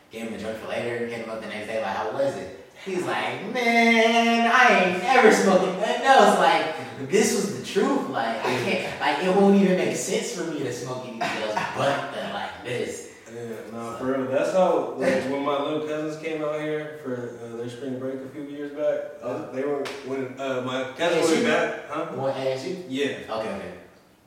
Gave 0.09 0.27
him 0.27 0.33
a 0.35 0.37
joint 0.37 0.57
for 0.57 0.69
later. 0.69 1.05
Hit 1.05 1.25
him 1.25 1.29
up 1.29 1.41
the 1.41 1.47
next 1.47 1.67
day, 1.67 1.81
like, 1.81 1.95
how 1.95 2.11
was 2.13 2.35
it? 2.35 2.59
He's 2.85 3.03
like, 3.05 3.51
man, 3.53 4.51
I 4.53 4.83
ain't 4.83 5.03
never 5.03 5.31
smoking 5.31 5.75
nothing 5.77 6.05
else. 6.05 6.37
Like, 6.37 7.09
this 7.09 7.33
was 7.33 7.59
the 7.59 7.65
truth. 7.65 8.09
Like, 8.09 8.39
I 8.45 8.55
can't, 8.63 8.99
like, 9.01 9.23
it 9.23 9.35
won't 9.35 9.61
even 9.61 9.77
make 9.77 9.95
sense 9.95 10.33
for 10.33 10.43
me 10.51 10.59
to 10.59 10.71
smoke 10.71 11.03
anything 11.07 11.21
else 11.21 11.59
but 11.75 12.13
the, 12.13 12.33
like 12.33 12.63
this. 12.63 13.12
Yeah, 13.33 13.55
no, 13.71 13.95
for 13.97 14.05
real. 14.17 14.27
That's 14.27 14.51
how, 14.53 14.93
like, 14.97 15.23
when 15.23 15.43
my 15.43 15.61
little 15.61 15.87
cousins 15.87 16.21
came 16.23 16.43
out 16.43 16.59
here 16.61 16.99
for 17.03 17.39
uh, 17.43 17.57
their 17.57 17.69
spring 17.69 17.97
break 17.99 18.15
a 18.15 18.29
few 18.29 18.43
years 18.43 18.71
back, 18.73 19.17
uh, 19.23 19.51
they 19.51 19.63
were, 19.63 19.83
when 20.05 20.39
uh, 20.39 20.61
my 20.61 20.83
cousin 20.95 21.19
ASU? 21.19 21.31
went 21.31 21.45
back, 21.45 21.89
huh? 21.89 22.05
What 22.15 22.35
ASU? 22.35 22.83
Yeah. 22.87 23.05
Okay, 23.05 23.49
okay. 23.49 23.73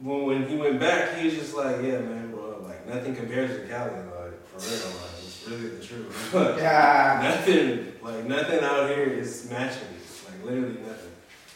When, 0.00 0.26
when 0.26 0.48
he 0.48 0.56
went 0.56 0.80
back, 0.80 1.16
he 1.16 1.26
was 1.26 1.34
just 1.34 1.54
like, 1.54 1.76
yeah, 1.82 1.98
man, 2.00 2.30
bro, 2.32 2.60
like, 2.66 2.86
nothing 2.88 3.14
compares 3.14 3.50
to 3.60 3.68
Cali, 3.68 3.90
like, 3.90 4.46
for 4.48 4.58
real, 4.58 4.96
like, 4.96 5.24
it's 5.24 5.46
really 5.48 5.68
the 5.76 5.84
truth. 5.84 6.34
Like, 6.34 6.56
Yeah. 6.58 7.20
nothing, 7.22 7.92
like, 8.02 8.24
nothing 8.24 8.60
out 8.64 8.88
here 8.90 9.04
is 9.04 9.48
matching 9.48 9.88
like, 10.26 10.44
literally 10.44 10.80
nothing. 10.80 11.12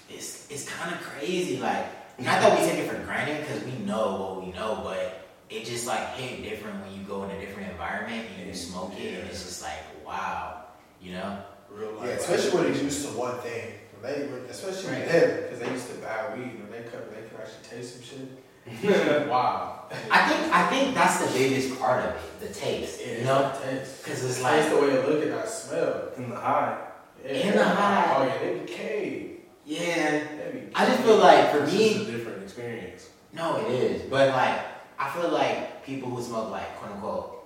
It's, 0.09 0.49
it's 0.51 0.69
kind 0.69 0.95
of 0.95 1.01
crazy. 1.01 1.59
Like, 1.59 1.87
not 2.19 2.41
that 2.41 2.59
we 2.61 2.67
take 2.67 2.79
it 2.81 2.89
for 2.91 2.99
granted 3.05 3.41
because 3.41 3.65
we 3.65 3.73
know 3.85 4.17
what 4.21 4.45
we 4.47 4.53
know, 4.53 4.81
but 4.85 5.20
it 5.51 5.65
just, 5.65 5.87
like, 5.87 6.15
hit 6.15 6.43
different 6.43 6.81
when 6.85 6.93
you 6.95 7.03
go 7.07 7.25
in 7.25 7.31
a 7.31 7.41
different 7.41 7.71
environment 7.71 8.27
and 8.39 8.47
you 8.49 8.55
smoke 8.55 8.93
it, 8.99 9.19
and 9.21 9.29
it's 9.29 9.43
just 9.45 9.63
like, 9.63 10.07
wow, 10.07 10.65
you 11.03 11.13
know? 11.13 11.43
Real 11.71 11.93
life. 11.93 12.09
Yeah, 12.09 12.15
especially 12.15 12.51
when 12.63 12.73
they're 12.73 12.83
used 12.83 13.07
to 13.07 13.13
one 13.19 13.39
thing. 13.41 13.75
When 14.01 14.13
They, 14.13 14.51
especially 14.51 14.91
Right. 14.93 15.09
them, 15.09 15.43
because 15.43 15.59
they 15.61 15.71
used 15.71 15.89
to 15.89 15.95
buy 15.99 16.35
weed. 16.35 16.59
When 16.61 16.71
they 16.73 16.89
come, 16.89 17.01
they 17.11 17.29
can 17.29 17.37
actually 17.41 17.79
taste 17.79 17.95
some 17.95 18.03
shit. 18.03 19.29
wow. 19.29 19.85
I 20.11 20.29
think 20.29 20.55
I 20.55 20.67
think 20.71 20.95
that's 20.95 21.19
the 21.25 21.39
biggest 21.39 21.79
part 21.81 22.05
of 22.05 22.15
it, 22.15 22.41
the 22.41 22.49
taste. 22.55 23.01
Yeah, 23.05 23.19
You 23.19 23.25
know, 23.25 23.53
because 23.61 24.25
it's 24.25 24.37
It's 24.37 24.43
like 24.43 24.69
the 24.71 24.77
way 24.77 24.93
you 24.95 25.01
look 25.01 25.23
at 25.23 25.31
that 25.31 25.49
smell. 25.49 26.09
In 26.17 26.31
the 26.31 26.37
high. 26.37 26.79
Yeah. 27.25 27.31
In 27.33 27.57
the 27.57 27.65
high. 27.65 28.15
Oh 28.17 28.27
yeah, 28.27 28.39
they 28.39 28.59
be 28.61 28.65
cave. 28.67 29.41
yeah. 29.65 30.11
They 30.53 30.61
be 30.61 30.75
I 30.75 30.87
just 30.87 31.01
feel 31.03 31.17
like 31.19 31.51
for 31.53 31.63
It's 31.65 31.73
me, 31.73 31.95
just 31.95 32.09
a 32.09 32.13
different 32.13 32.43
experience. 32.43 33.09
no, 33.33 33.57
it 33.67 33.71
is. 33.71 34.03
But 34.11 34.29
like, 34.31 34.61
I 35.01 35.09
feel 35.09 35.31
like 35.31 35.85
people 35.85 36.11
who 36.11 36.23
smoke 36.23 36.51
like 36.51 36.77
quote 36.77 36.93
unquote 36.93 37.37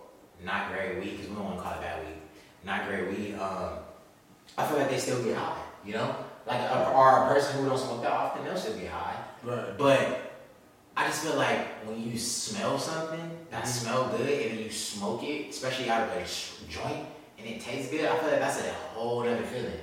not 0.45 0.73
great 0.73 0.99
weed, 0.99 1.13
because 1.13 1.29
we 1.29 1.37
don't 1.37 1.45
want 1.45 1.57
to 1.59 1.63
call 1.63 1.73
it 1.75 1.81
bad 1.81 2.05
weed, 2.05 2.17
not 2.65 2.87
great 2.89 3.09
weed. 3.09 3.35
Um, 3.37 3.79
I 4.59 4.67
feel 4.67 4.77
like 4.79 4.91
they 4.91 4.99
still 4.99 5.23
get 5.23 5.37
high. 5.37 5.57
You 5.87 5.95
know, 5.95 6.17
like 6.47 6.61
a, 6.61 6.91
or 6.91 7.25
a 7.25 7.29
person 7.29 7.57
who 7.63 7.69
don't 7.69 7.79
smoke 7.79 8.03
that 8.03 8.11
often, 8.11 8.45
they'll 8.45 8.57
still 8.57 8.77
get 8.77 8.91
high. 8.91 9.17
Right. 9.45 9.79
But 9.79 10.33
I 10.97 11.07
just 11.07 11.23
feel 11.25 11.37
like 11.37 11.87
when 11.87 12.03
you 12.03 12.19
smell 12.19 12.79
something 12.79 13.31
that 13.51 13.65
Mhm. 13.65 13.69
smell 13.69 14.09
good 14.09 14.29
and 14.51 14.61
you 14.61 14.71
smoke 14.71 15.23
it, 15.23 15.51
especially 15.51 15.89
out 15.91 16.09
of 16.09 16.17
a 16.17 16.25
joint, 16.69 17.07
and 17.39 17.47
it 17.47 17.61
tastes 17.61 17.91
good, 17.91 18.05
I 18.05 18.17
feel 18.19 18.31
like 18.31 18.41
that's 18.41 18.61
a 18.61 18.73
whole 18.95 19.21
other 19.21 19.43
feeling. 19.43 19.81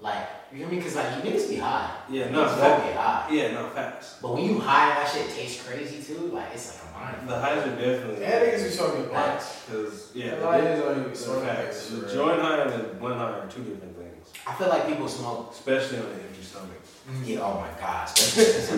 Like, 0.00 0.26
you 0.52 0.58
hear 0.58 0.68
me? 0.68 0.76
Because, 0.76 0.96
like, 0.96 1.24
you 1.24 1.30
niggas 1.30 1.48
be 1.48 1.56
high. 1.56 1.90
Yeah, 2.08 2.30
no, 2.30 2.44
Niggas 2.44 2.48
don't 2.48 2.58
fact. 2.60 2.84
get 2.84 2.96
high. 2.96 3.28
Yeah, 3.30 3.52
no, 3.52 3.68
facts. 3.70 4.18
But 4.22 4.34
when 4.34 4.44
you 4.44 4.58
high, 4.58 4.88
that 4.94 5.08
shit 5.10 5.28
tastes 5.34 5.66
crazy 5.66 6.02
too. 6.02 6.26
Like, 6.28 6.48
it's 6.54 6.68
like 6.82 6.90
a 6.94 6.98
mind. 6.98 7.28
The 7.28 7.38
highs 7.38 7.66
are 7.66 7.76
definitely. 7.76 8.20
Yeah, 8.22 8.40
niggas 8.44 8.64
be 8.64 8.70
smoking 8.70 9.06
blunts. 9.08 9.62
Because, 9.66 10.10
yeah, 10.14 10.24
Yeah, 10.26 10.34
the, 10.36 10.46
niggas 10.46 10.78
don't 10.80 10.98
even 11.00 11.10
the 11.10 11.16
smoke 11.16 11.42
facts. 11.44 11.86
that. 11.90 12.06
The 12.08 12.14
joint 12.14 12.40
high 12.40 12.62
and 12.62 12.72
the 12.72 12.88
blunt 12.94 13.16
high 13.16 13.30
are 13.40 13.46
two 13.48 13.62
different 13.62 13.96
things. 13.96 14.28
I 14.46 14.54
feel 14.54 14.68
like 14.68 14.86
people 14.86 15.08
smoke. 15.08 15.52
Especially 15.52 15.98
on 15.98 16.06
an 16.06 16.20
empty 16.20 16.42
stomach. 16.42 16.80
Yeah, 17.24 17.40
oh 17.40 17.54
my 17.60 17.80
god. 17.80 18.06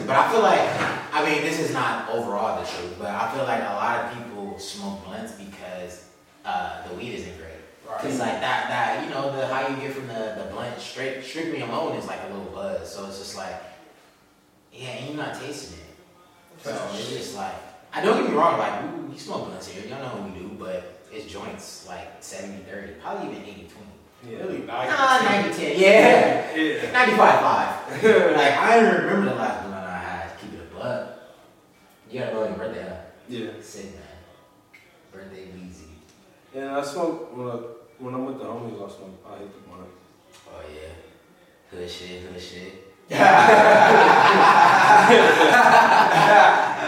but 0.07 0.17
I 0.17 0.31
feel 0.31 0.43
like, 0.43 0.61
I 1.13 1.25
mean, 1.29 1.43
this 1.43 1.59
is 1.59 1.73
not 1.73 2.09
overall 2.11 2.61
the 2.63 2.67
truth, 2.69 2.95
but 2.99 3.09
I 3.09 3.33
feel 3.35 3.43
like 3.45 3.61
a 3.61 3.75
lot 3.75 4.05
of 4.05 4.19
people 4.19 4.57
smoke 4.59 5.05
blunts 5.05 5.33
because 5.33 6.07
uh, 6.45 6.87
the 6.89 6.95
weed 6.95 7.15
isn't 7.15 7.37
great. 7.39 7.50
Cause 7.99 8.19
like 8.19 8.41
that, 8.41 8.69
that 8.69 9.05
you 9.05 9.11
know, 9.11 9.35
the 9.37 9.47
how 9.47 9.67
you 9.69 9.77
get 9.77 9.93
from 9.93 10.07
the 10.09 10.35
the 10.39 10.49
blunt 10.53 10.79
straight 10.79 11.25
strictly 11.25 11.61
alone 11.61 11.97
is 11.97 12.07
like 12.07 12.21
a 12.25 12.27
little 12.35 12.53
buzz. 12.53 12.93
So 12.95 13.07
it's 13.07 13.19
just 13.19 13.37
like, 13.37 13.55
yeah, 14.73 14.89
and 14.91 15.09
you're 15.15 15.25
not 15.25 15.35
tasting 15.41 15.79
it. 15.79 16.65
So 16.65 16.71
it's 16.95 17.11
just 17.11 17.37
like, 17.37 17.55
I 17.93 18.03
don't 18.03 18.23
get 18.23 18.31
me 18.31 18.37
wrong, 18.37 18.59
like 18.59 18.83
we, 18.95 19.13
we 19.13 19.19
smoke 19.19 19.47
blunts 19.49 19.69
here, 19.69 19.85
y'all 19.89 19.99
know 20.01 20.23
what 20.23 20.33
we 20.33 20.39
do, 20.39 20.49
but 20.59 21.03
it's 21.13 21.27
joints 21.31 21.87
like 21.89 22.21
70-30, 22.21 23.01
probably 23.01 23.31
even 23.37 23.43
80-20. 23.43 23.67
Yeah. 24.29 24.39
Really 24.39 24.59
Nah, 24.61 24.85
nice. 24.87 25.57
90-10, 25.59 25.79
yeah, 25.79 26.55
Yeah. 26.55 27.07
95-5. 27.07 28.03
like 28.37 28.53
I 28.53 28.81
don't 28.81 28.95
remember 29.05 29.31
the 29.31 29.35
last 29.37 29.67
blunt 29.67 29.85
I 29.87 29.99
had. 29.99 30.39
Keep 30.39 30.53
it 30.55 30.61
a 30.71 30.75
blunt. 30.75 31.11
You 32.11 32.21
gotta 32.21 32.33
go 32.33 32.45
your 32.45 32.55
birthday, 32.57 32.83
huh? 32.89 32.97
Yeah. 33.29 33.51
Sick 33.63 33.95
man. 33.95 34.03
Birthday 35.13 35.47
Weezy. 35.47 35.87
And 36.55 36.69
I 36.69 36.83
smoke, 36.85 37.35
when, 38.01 38.15
I, 38.15 38.19
when 38.19 38.27
I'm 38.27 38.27
with 38.27 38.39
the 38.39 38.45
homies, 38.45 38.77
I 38.77 38.89
smoke, 38.91 39.25
I 39.29 39.39
hit 39.39 39.53
the 39.53 39.61
blunt. 39.69 39.89
Oh 40.49 40.63
yeah. 40.75 41.79
Hood 41.79 41.89
shit, 41.91 42.23
hood 42.23 42.41
shit. 42.41 42.73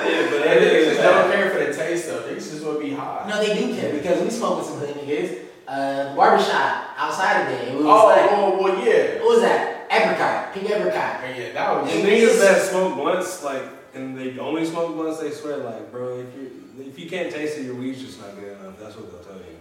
Yeah, 0.02 0.28
but 0.30 0.42
They 0.42 0.52
it 0.56 0.62
niggas 0.62 0.80
is. 0.80 0.86
just 0.96 1.02
don't 1.02 1.30
care 1.32 1.50
for 1.50 1.58
the 1.64 1.72
taste 1.74 2.06
though. 2.08 2.22
Niggas 2.22 2.50
just 2.50 2.64
want 2.64 2.78
to 2.80 2.84
be 2.84 2.92
high. 2.92 3.26
No, 3.28 3.38
they 3.44 3.54
do 3.58 3.74
care 3.74 3.92
because 3.92 4.22
we 4.22 4.30
smoke 4.30 4.58
with 4.58 4.66
some 4.66 4.78
hood 4.78 4.94
niggas. 4.96 5.38
Uh, 5.66 6.14
barbershop 6.16 6.88
outside 6.98 7.42
of 7.42 7.46
there. 7.48 7.68
It 7.68 7.76
was 7.76 7.86
Oh, 7.86 8.06
like, 8.08 8.30
well, 8.32 8.56
well, 8.62 8.84
yeah. 8.84 9.20
what 9.20 9.28
was 9.36 9.40
that? 9.42 9.86
Apricot, 9.90 10.52
pink 10.54 10.68
apricot. 10.70 11.20
Yeah, 11.22 11.36
yeah, 11.36 11.52
that 11.52 11.82
was. 11.82 11.92
And 11.92 12.04
niggas 12.04 12.38
that 12.40 12.62
smoke 12.62 12.96
blunts, 12.96 13.42
like, 13.44 13.62
and 13.94 14.18
they 14.18 14.38
only 14.38 14.64
smoke 14.64 14.94
blunts, 14.94 15.20
they 15.20 15.30
swear, 15.30 15.58
like, 15.58 15.90
bro, 15.92 16.18
if 16.18 16.34
you 16.36 16.50
if 16.80 16.98
you 16.98 17.08
can't 17.08 17.30
taste 17.32 17.58
it, 17.58 17.64
your 17.64 17.74
weed's 17.76 18.00
just 18.02 18.20
not 18.20 18.34
good 18.38 18.58
enough. 18.58 18.78
That's 18.78 18.96
what 18.96 19.10
they'll 19.10 19.22
tell 19.22 19.36
you. 19.36 19.56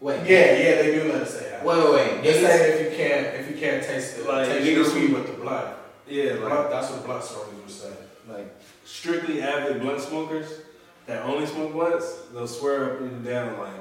Wait, 0.00 0.16
Yeah, 0.28 0.56
yeah, 0.56 0.82
they 0.82 0.94
do 0.94 1.12
let 1.12 1.22
us 1.22 1.38
say 1.38 1.50
that. 1.50 1.64
wait, 1.64 1.76
wait, 1.78 1.92
wait. 1.92 2.22
They 2.22 2.32
Niggas, 2.32 2.46
say 2.46 2.70
if 2.72 2.92
you 2.92 2.96
can't, 2.96 3.26
if 3.36 3.50
you 3.50 3.56
can't 3.56 3.82
taste 3.82 4.16
the 4.18 4.24
Like, 4.24 4.46
taste 4.46 4.66
niggas 4.66 4.74
your 4.74 4.94
weed 4.94 5.12
with 5.14 5.26
the 5.26 5.32
blood. 5.42 5.74
Yeah, 6.06 6.32
like, 6.34 6.40
Blunt, 6.40 6.70
that's 6.70 6.90
what 6.90 7.04
blunt 7.04 7.24
smokers 7.24 7.54
would 7.54 7.70
say. 7.70 7.92
like 8.28 8.54
strictly 8.84 9.42
avid 9.42 9.82
blunt 9.82 10.00
smokers 10.00 10.48
that 11.06 11.22
only 11.24 11.46
smoke 11.46 11.72
blunts, 11.72 12.06
they'll 12.32 12.46
swear 12.46 12.94
up 12.94 13.00
and 13.00 13.24
down, 13.24 13.58
like, 13.58 13.72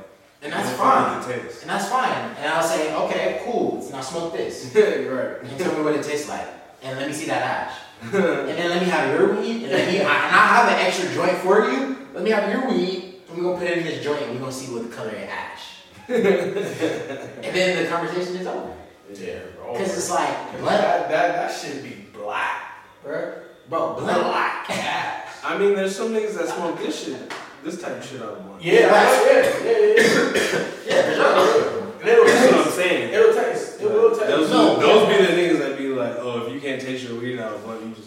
and 0.42 0.54
that's 0.54 0.72
fine. 0.78 1.24
taste. 1.24 1.62
And 1.62 1.70
that's 1.72 1.90
fine. 1.90 2.12
And 2.38 2.46
I'll 2.54 2.64
say, 2.64 2.94
okay, 2.96 3.42
cool. 3.44 3.88
Now 3.92 4.02
smoke 4.02 4.34
this. 4.34 4.66
right. 4.76 5.42
And 5.42 5.52
you 5.52 5.58
tell 5.58 5.76
me 5.78 5.84
what 5.84 5.96
it 5.96 6.04
tastes 6.04 6.30
like. 6.30 6.46
And 6.84 6.98
let 7.00 7.08
me 7.08 7.14
see 7.14 7.26
that 7.26 7.42
ash. 7.42 7.74
and 8.14 8.14
then 8.48 8.70
let 8.70 8.82
me 8.82 8.88
have 8.88 9.20
your 9.20 9.34
weed. 9.34 9.64
And, 9.64 9.72
let 9.72 9.88
me, 9.88 9.98
and 9.98 10.08
I 10.08 10.14
have 10.48 10.68
an 10.68 10.86
extra 10.86 11.12
joint 11.14 11.38
for 11.40 11.70
you. 11.72 12.08
Let 12.14 12.24
me 12.24 12.30
have 12.30 12.52
your 12.52 12.70
weed. 12.70 13.16
And 13.28 13.38
we're 13.38 13.44
going 13.44 13.60
to 13.60 13.66
put 13.66 13.72
it 13.72 13.78
in 13.80 13.84
this 13.86 14.04
joint 14.04 14.22
and 14.22 14.34
we're 14.34 14.40
going 14.42 14.52
to 14.52 14.58
see 14.58 14.72
what 14.72 14.88
the 14.88 14.96
color 14.96 15.10
of 15.10 15.16
ash. 15.24 15.77
And 16.08 17.56
then 17.56 17.84
the 17.84 17.90
conversation 17.90 18.36
is 18.38 18.48
over. 18.48 18.74
Yeah, 19.14 19.40
bro. 19.56 19.74
Cause 19.78 19.98
it's 19.98 20.10
like, 20.10 20.60
blood, 20.60 20.80
that, 20.82 21.10
that 21.10 21.34
that 21.36 21.52
should 21.60 21.84
be 21.84 22.06
black, 22.14 22.86
bro. 23.04 23.42
bro, 23.70 23.94
blood. 23.96 24.22
Black. 24.24 24.66
I 25.44 25.58
mean, 25.58 25.76
there's 25.76 25.96
some 25.96 26.10
niggas 26.14 26.38
that 26.38 26.48
smoke 26.50 26.78
this 26.80 27.06
shit, 27.06 27.32
this 27.64 27.82
type 27.82 27.98
of 27.98 28.06
shit 28.06 28.22
out 28.22 28.34
of 28.34 28.46
blunt. 28.46 28.62
Yeah, 28.62 28.74
yeah, 28.74 28.90
yeah, 29.26 29.64
yeah, 29.64 29.94
yeah. 29.96 30.68
Yeah, 30.88 31.02
for 31.04 31.16
sure. 31.16 31.84
It'll 32.08 32.26
That's 32.26 32.46
what 32.46 32.56
I'm 32.56 32.64
taste. 32.64 32.76
saying. 32.76 33.14
It'll 33.14 33.34
taste. 33.34 33.82
It 33.82 33.92
will 33.92 34.10
taste. 34.12 34.28
Those, 34.28 34.50
No. 34.50 34.80
those 34.80 35.08
be 35.10 35.26
the 35.26 35.32
niggas 35.42 35.60
that 35.60 35.78
be 35.78 35.88
like, 35.90 36.16
oh, 36.20 36.46
if 36.48 36.54
you 36.54 36.60
can't 36.62 36.82
taste 36.82 37.04
your 37.10 37.20
weed 37.20 37.40
out 37.40 37.54
of 37.54 37.64
blunt, 37.66 37.86
you 37.86 37.92
just 37.94 38.07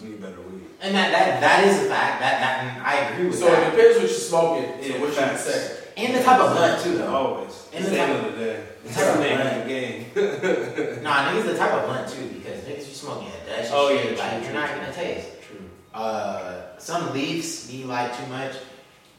And 0.83 0.95
that, 0.95 1.11
that 1.11 1.41
that 1.41 1.67
is 1.67 1.85
a 1.85 1.89
fact. 1.89 2.19
That 2.21 2.39
that 2.41 2.85
I 2.85 3.11
agree 3.13 3.27
with 3.27 3.37
So 3.39 3.47
it 3.47 3.51
that. 3.51 3.71
depends 3.75 3.97
what 3.99 4.01
you're 4.09 4.09
smoking. 4.09 4.63
Yeah, 4.81 4.93
so 4.95 4.99
what 4.99 5.09
you 5.09 5.13
facts. 5.15 5.41
say. 5.45 5.77
And 5.97 6.15
the 6.15 6.23
type 6.23 6.39
of 6.39 6.55
blunt 6.55 6.81
too, 6.83 6.97
though. 6.97 7.13
Always. 7.15 7.67
And 7.73 7.85
the 7.85 7.89
the 7.91 7.97
type- 7.97 8.09
of 8.09 8.23
the 8.23 8.37
day. 8.43 8.63
the 8.83 8.89
type 8.93 9.07
of 9.07 9.17
the 9.17 9.23
name 9.23 9.37
blunt. 9.37 9.57
of 9.57 9.63
the 9.63 9.69
game. 9.69 11.03
Nah, 11.03 11.31
niggas 11.31 11.45
the 11.45 11.57
type 11.57 11.71
of 11.73 11.85
blunt 11.85 12.09
too 12.09 12.27
because 12.29 12.59
niggas 12.61 12.87
you 12.87 12.93
smoking 12.93 13.27
a 13.27 13.45
Dutch 13.49 13.65
and 13.65 13.73
Oh, 13.73 13.89
shit, 13.95 14.17
yeah, 14.17 14.23
like 14.23 14.31
true, 14.31 14.41
you're 14.41 14.51
true, 14.51 14.53
not 14.59 14.69
true. 14.69 14.79
gonna 14.79 14.93
taste. 14.93 15.27
True. 15.47 15.59
Uh, 15.93 16.77
some 16.79 17.13
leaves 17.13 17.67
be 17.69 17.83
like 17.83 18.17
too 18.17 18.25
much. 18.27 18.55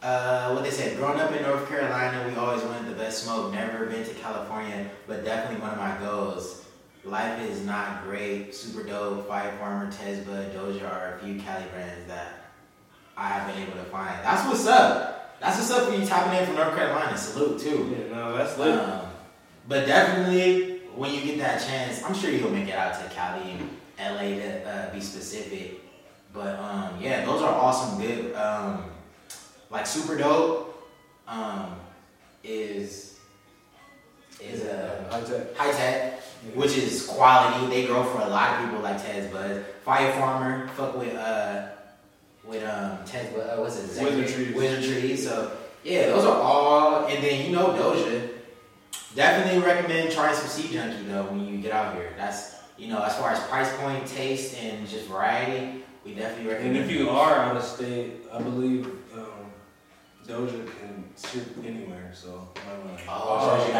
Uh, 0.02 0.50
what 0.52 0.64
they 0.64 0.70
said, 0.70 0.96
growing 0.96 1.20
up 1.20 1.30
in 1.30 1.42
North 1.42 1.68
Carolina, 1.68 2.26
we 2.28 2.34
always 2.34 2.60
wanted 2.64 2.86
the 2.90 2.96
best 2.96 3.22
smoke. 3.22 3.52
Never 3.52 3.86
been 3.86 4.04
to 4.04 4.14
California, 4.14 4.90
but 5.06 5.24
definitely 5.24 5.60
one 5.60 5.70
of 5.70 5.78
my 5.78 5.96
goals. 6.00 6.61
Life 7.04 7.40
is 7.50 7.64
not 7.64 8.04
great. 8.04 8.54
Super 8.54 8.84
dope. 8.84 9.26
Fire 9.26 9.52
Farmer, 9.58 9.90
Tesba, 9.90 10.52
Doja 10.54 10.88
are 10.90 11.16
a 11.16 11.18
few 11.24 11.40
Cali 11.40 11.64
brands 11.72 12.06
that 12.06 12.50
I 13.16 13.28
have 13.28 13.52
been 13.52 13.62
able 13.64 13.72
to 13.74 13.84
find. 13.90 14.14
That's 14.24 14.46
what's 14.48 14.66
up. 14.66 15.38
That's 15.40 15.58
what's 15.58 15.70
up 15.72 15.88
for 15.88 15.94
you 15.98 16.06
tapping 16.06 16.38
in 16.38 16.46
from 16.46 16.54
North 16.54 16.76
Carolina. 16.76 17.16
Salute 17.18 17.60
too. 17.60 17.96
Yeah, 18.08 18.14
no, 18.14 18.36
that's 18.36 18.56
lit. 18.56 18.78
Um, 18.78 19.06
but 19.66 19.86
definitely, 19.86 20.78
when 20.94 21.12
you 21.12 21.22
get 21.22 21.38
that 21.38 21.60
chance, 21.66 22.02
I'm 22.04 22.14
sure 22.14 22.30
you'll 22.30 22.50
make 22.52 22.68
it 22.68 22.74
out 22.76 22.94
to 23.02 23.12
Cali 23.14 23.50
and 23.50 23.68
LA 23.98 24.40
to 24.40 24.68
uh, 24.68 24.92
be 24.94 25.00
specific. 25.00 25.80
But 26.32 26.58
um, 26.60 26.94
yeah, 27.00 27.24
those 27.24 27.42
are 27.42 27.52
awesome. 27.52 28.00
Good. 28.00 28.34
Um, 28.36 28.84
like 29.70 29.86
super 29.86 30.16
dope. 30.16 30.88
Um, 31.26 31.74
is 32.44 33.18
is 34.40 34.64
a 34.64 35.06
High 35.10 35.20
tech. 35.20 35.56
high 35.56 35.72
tech, 35.72 36.21
which 36.54 36.76
is 36.76 37.06
quality. 37.06 37.66
They 37.68 37.86
grow 37.86 38.02
for 38.04 38.20
a 38.20 38.28
lot 38.28 38.58
of 38.60 38.64
people 38.66 38.82
like 38.82 39.02
Tez 39.02 39.30
Buzz. 39.32 39.64
Fire 39.84 40.12
Farmer, 40.12 40.68
fuck 40.68 40.96
with 40.96 41.14
uh 41.14 41.68
with 42.44 42.62
um 42.64 42.98
Tez. 43.04 43.34
Uh, 43.34 43.56
what's 43.58 43.78
it? 43.78 44.02
Wizard 44.02 44.28
Trees. 44.28 44.54
Wizard 44.54 44.84
Trees. 44.84 45.28
So 45.28 45.56
yeah, 45.84 46.06
those 46.06 46.24
are 46.24 46.40
all. 46.40 47.06
And 47.06 47.22
then 47.22 47.46
you 47.46 47.52
know 47.56 47.68
Doja. 47.68 48.30
Definitely 49.14 49.62
recommend 49.62 50.10
trying 50.12 50.34
some 50.34 50.46
Seed 50.48 50.70
Junky 50.70 51.06
though 51.06 51.24
when 51.24 51.46
you 51.46 51.58
get 51.58 51.72
out 51.72 51.94
here. 51.94 52.12
That's 52.16 52.54
you 52.78 52.88
know 52.88 53.02
as 53.02 53.14
far 53.16 53.30
as 53.30 53.40
price 53.48 53.70
point, 53.76 54.06
taste, 54.06 54.56
and 54.58 54.88
just 54.88 55.06
variety. 55.06 55.84
We 56.04 56.14
definitely 56.14 56.50
recommend. 56.52 56.76
And 56.78 56.84
if 56.84 56.90
you 56.90 57.10
are 57.10 57.34
out 57.34 57.56
of 57.56 57.62
state, 57.62 58.14
I 58.32 58.40
believe 58.40 58.86
um, 59.14 59.52
Doja 60.26 60.66
can 60.80 61.04
ship 61.16 61.46
anywhere. 61.64 62.10
So, 62.14 62.48
might 62.66 62.78
wanna- 62.78 62.98
oh, 63.08 63.58
so 63.60 63.66
you 63.66 63.72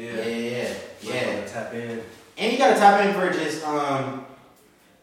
yeah, 0.00 0.16
Yeah, 0.16 0.24
yeah, 0.26 0.74
yeah. 1.02 1.34
Wanna 1.34 1.48
Tap 1.48 1.74
in. 1.74 2.02
And 2.38 2.52
you 2.52 2.58
gotta 2.58 2.78
tap 2.78 3.04
in 3.04 3.12
for 3.14 3.30
just 3.32 3.64
um 3.66 4.24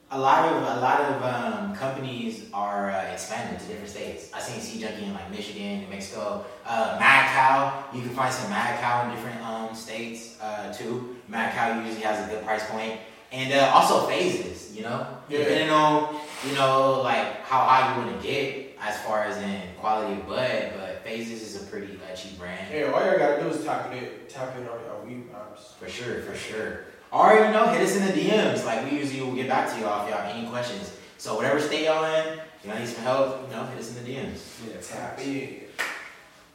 a 0.10 0.18
lot 0.18 0.46
of 0.52 0.78
a 0.78 0.80
lot 0.80 1.02
of 1.02 1.22
um, 1.22 1.76
companies 1.76 2.46
are 2.54 2.90
uh, 2.92 3.12
expanding 3.12 3.60
to 3.60 3.66
different 3.68 3.90
states. 3.90 4.32
I 4.34 4.40
seen 4.40 4.62
Seed 4.62 4.82
Junky 4.82 5.04
in 5.04 5.14
like 5.14 5.30
Michigan, 5.30 5.82
New 5.82 5.88
Mexico, 5.88 6.46
uh, 6.66 6.96
Mad 6.98 7.28
Cow. 7.36 7.84
You 7.94 8.02
can 8.02 8.12
find 8.12 8.34
some 8.34 8.50
Mad 8.50 8.80
Cow 8.80 9.04
in 9.10 9.16
different 9.16 9.42
um, 9.46 9.76
states 9.76 10.38
uh, 10.42 10.72
too. 10.72 11.18
Mad 11.28 11.54
Cow 11.54 11.84
usually 11.84 12.04
has 12.04 12.26
a 12.26 12.32
good 12.34 12.46
price 12.46 12.66
point, 12.70 12.94
and 13.34 13.52
uh, 13.54 13.70
also 13.74 14.08
phases. 14.08 14.76
You 14.78 14.84
know, 14.84 15.06
Yeah. 15.28 15.40
depending 15.40 15.72
on 15.72 16.16
you 16.48 16.56
know 16.56 17.02
like 17.04 17.44
how 17.44 17.60
high 17.66 17.94
you 17.94 18.02
want 18.06 18.22
to 18.22 18.26
get 18.26 18.67
as 18.88 18.98
far 19.02 19.24
as 19.26 19.38
in 19.38 19.62
quality 19.80 20.14
of 20.20 20.28
bud, 20.28 20.72
but 20.78 21.04
phases 21.04 21.42
is 21.42 21.62
a 21.62 21.66
pretty 21.68 22.00
uh, 22.10 22.16
cheap 22.16 22.38
brand. 22.40 22.74
Yeah, 22.74 22.92
all 22.92 23.06
y'all 23.06 23.18
gotta 23.18 23.42
do 23.42 23.50
is 23.50 23.64
tap 23.64 23.92
in, 23.92 24.08
tap 24.30 24.56
in 24.58 24.64
on 24.68 24.80
y'all 24.86 25.06
weed 25.06 25.30
vibes. 25.32 25.74
For 25.80 25.90
sure, 25.90 26.22
for 26.22 26.36
sure. 26.36 26.86
Or 27.12 27.34
you 27.34 27.52
know, 27.52 27.68
hit 27.70 27.82
us 27.82 27.96
in 27.96 28.06
the 28.06 28.12
DMs. 28.14 28.66
Like 28.66 28.90
we 28.90 28.98
usually 28.98 29.22
will 29.22 29.36
get 29.36 29.48
back 29.48 29.70
to 29.74 29.80
y'all 29.80 30.06
if 30.06 30.12
y'all 30.14 30.22
have 30.22 30.36
any 30.36 30.48
questions. 30.50 30.94
So 31.18 31.36
whatever 31.36 31.60
state 31.60 31.86
y'all 31.86 32.06
in, 32.06 32.40
if 32.60 32.66
y'all 32.66 32.78
need 32.80 32.88
some 32.88 33.04
help, 33.04 33.50
you 33.50 33.56
know, 33.56 33.64
hit 33.66 33.80
us 33.80 33.96
in 33.98 34.04
the 34.04 34.12
DMs. 34.12 34.40
Yeah, 34.68 34.74
Tap 34.76 34.82
facts. 35.18 35.26
in. 35.26 35.56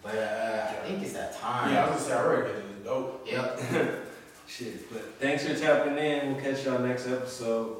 But 0.02 0.16
uh, 0.16 0.72
I 0.82 0.86
think 0.86 1.02
it's 1.02 1.12
that 1.12 1.38
time. 1.38 1.72
Yeah, 1.72 1.84
I 1.86 1.90
was 1.90 2.02
gonna 2.02 2.10
say 2.10 2.14
I 2.14 2.24
already 2.24 2.48
did 2.52 2.56
it. 2.58 2.84
Dope. 2.84 3.26
Yep. 3.30 3.60
Shit, 4.48 4.92
but 4.92 5.14
thanks 5.18 5.46
for 5.46 5.54
tapping 5.58 5.96
in. 5.96 6.32
We'll 6.34 6.42
catch 6.42 6.64
y'all 6.64 6.80
next 6.80 7.06
episode. 7.08 7.76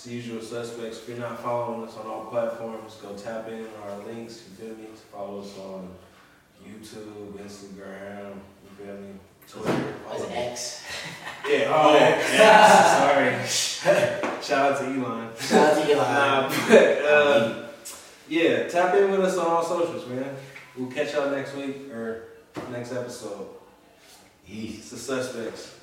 It's 0.00 0.06
the 0.08 0.14
usual 0.14 0.40
suspects. 0.40 0.96
If 1.00 1.08
you're 1.10 1.18
not 1.18 1.40
following 1.42 1.86
us 1.86 1.94
on 1.98 2.06
all 2.06 2.24
platforms, 2.24 2.96
go 3.02 3.14
tap 3.14 3.48
in 3.48 3.66
on 3.66 3.90
our 3.90 3.98
links. 4.06 4.44
You 4.48 4.56
feel 4.68 4.74
me? 4.76 4.86
Follow 5.12 5.40
us 5.42 5.58
on 5.58 5.90
YouTube, 6.66 7.32
Instagram. 7.34 8.32
You 8.64 8.86
feel 8.86 8.94
me? 8.94 9.08
Twitter. 9.46 9.92
Follow 10.08 10.24
an. 10.24 10.32
X. 10.32 10.84
Yeah. 11.46 11.64
Oh, 11.68 11.90
Oh, 11.90 11.94
yeah. 11.98 13.46
sorry. 13.46 14.40
Shout 14.42 14.72
out 14.72 14.78
to 14.78 14.84
Elon. 14.86 15.28
Shout 15.38 15.76
out 15.76 15.84
to 15.86 15.92
Elon. 15.92 16.14
Nah, 16.14 16.48
but 16.48 17.02
uh, 17.04 17.66
yeah, 18.26 18.68
tap 18.68 18.94
in 18.94 19.10
with 19.10 19.20
us 19.20 19.36
on 19.36 19.46
all 19.48 19.62
socials, 19.62 20.08
man. 20.08 20.34
We'll 20.78 20.90
catch 20.90 21.12
y'all 21.12 21.30
next 21.30 21.54
week 21.54 21.92
or 21.92 22.22
next 22.72 22.92
episode. 22.94 23.48
Peace. 24.46 24.78
It's 24.78 24.90
the 24.92 24.96
suspects. 24.96 25.74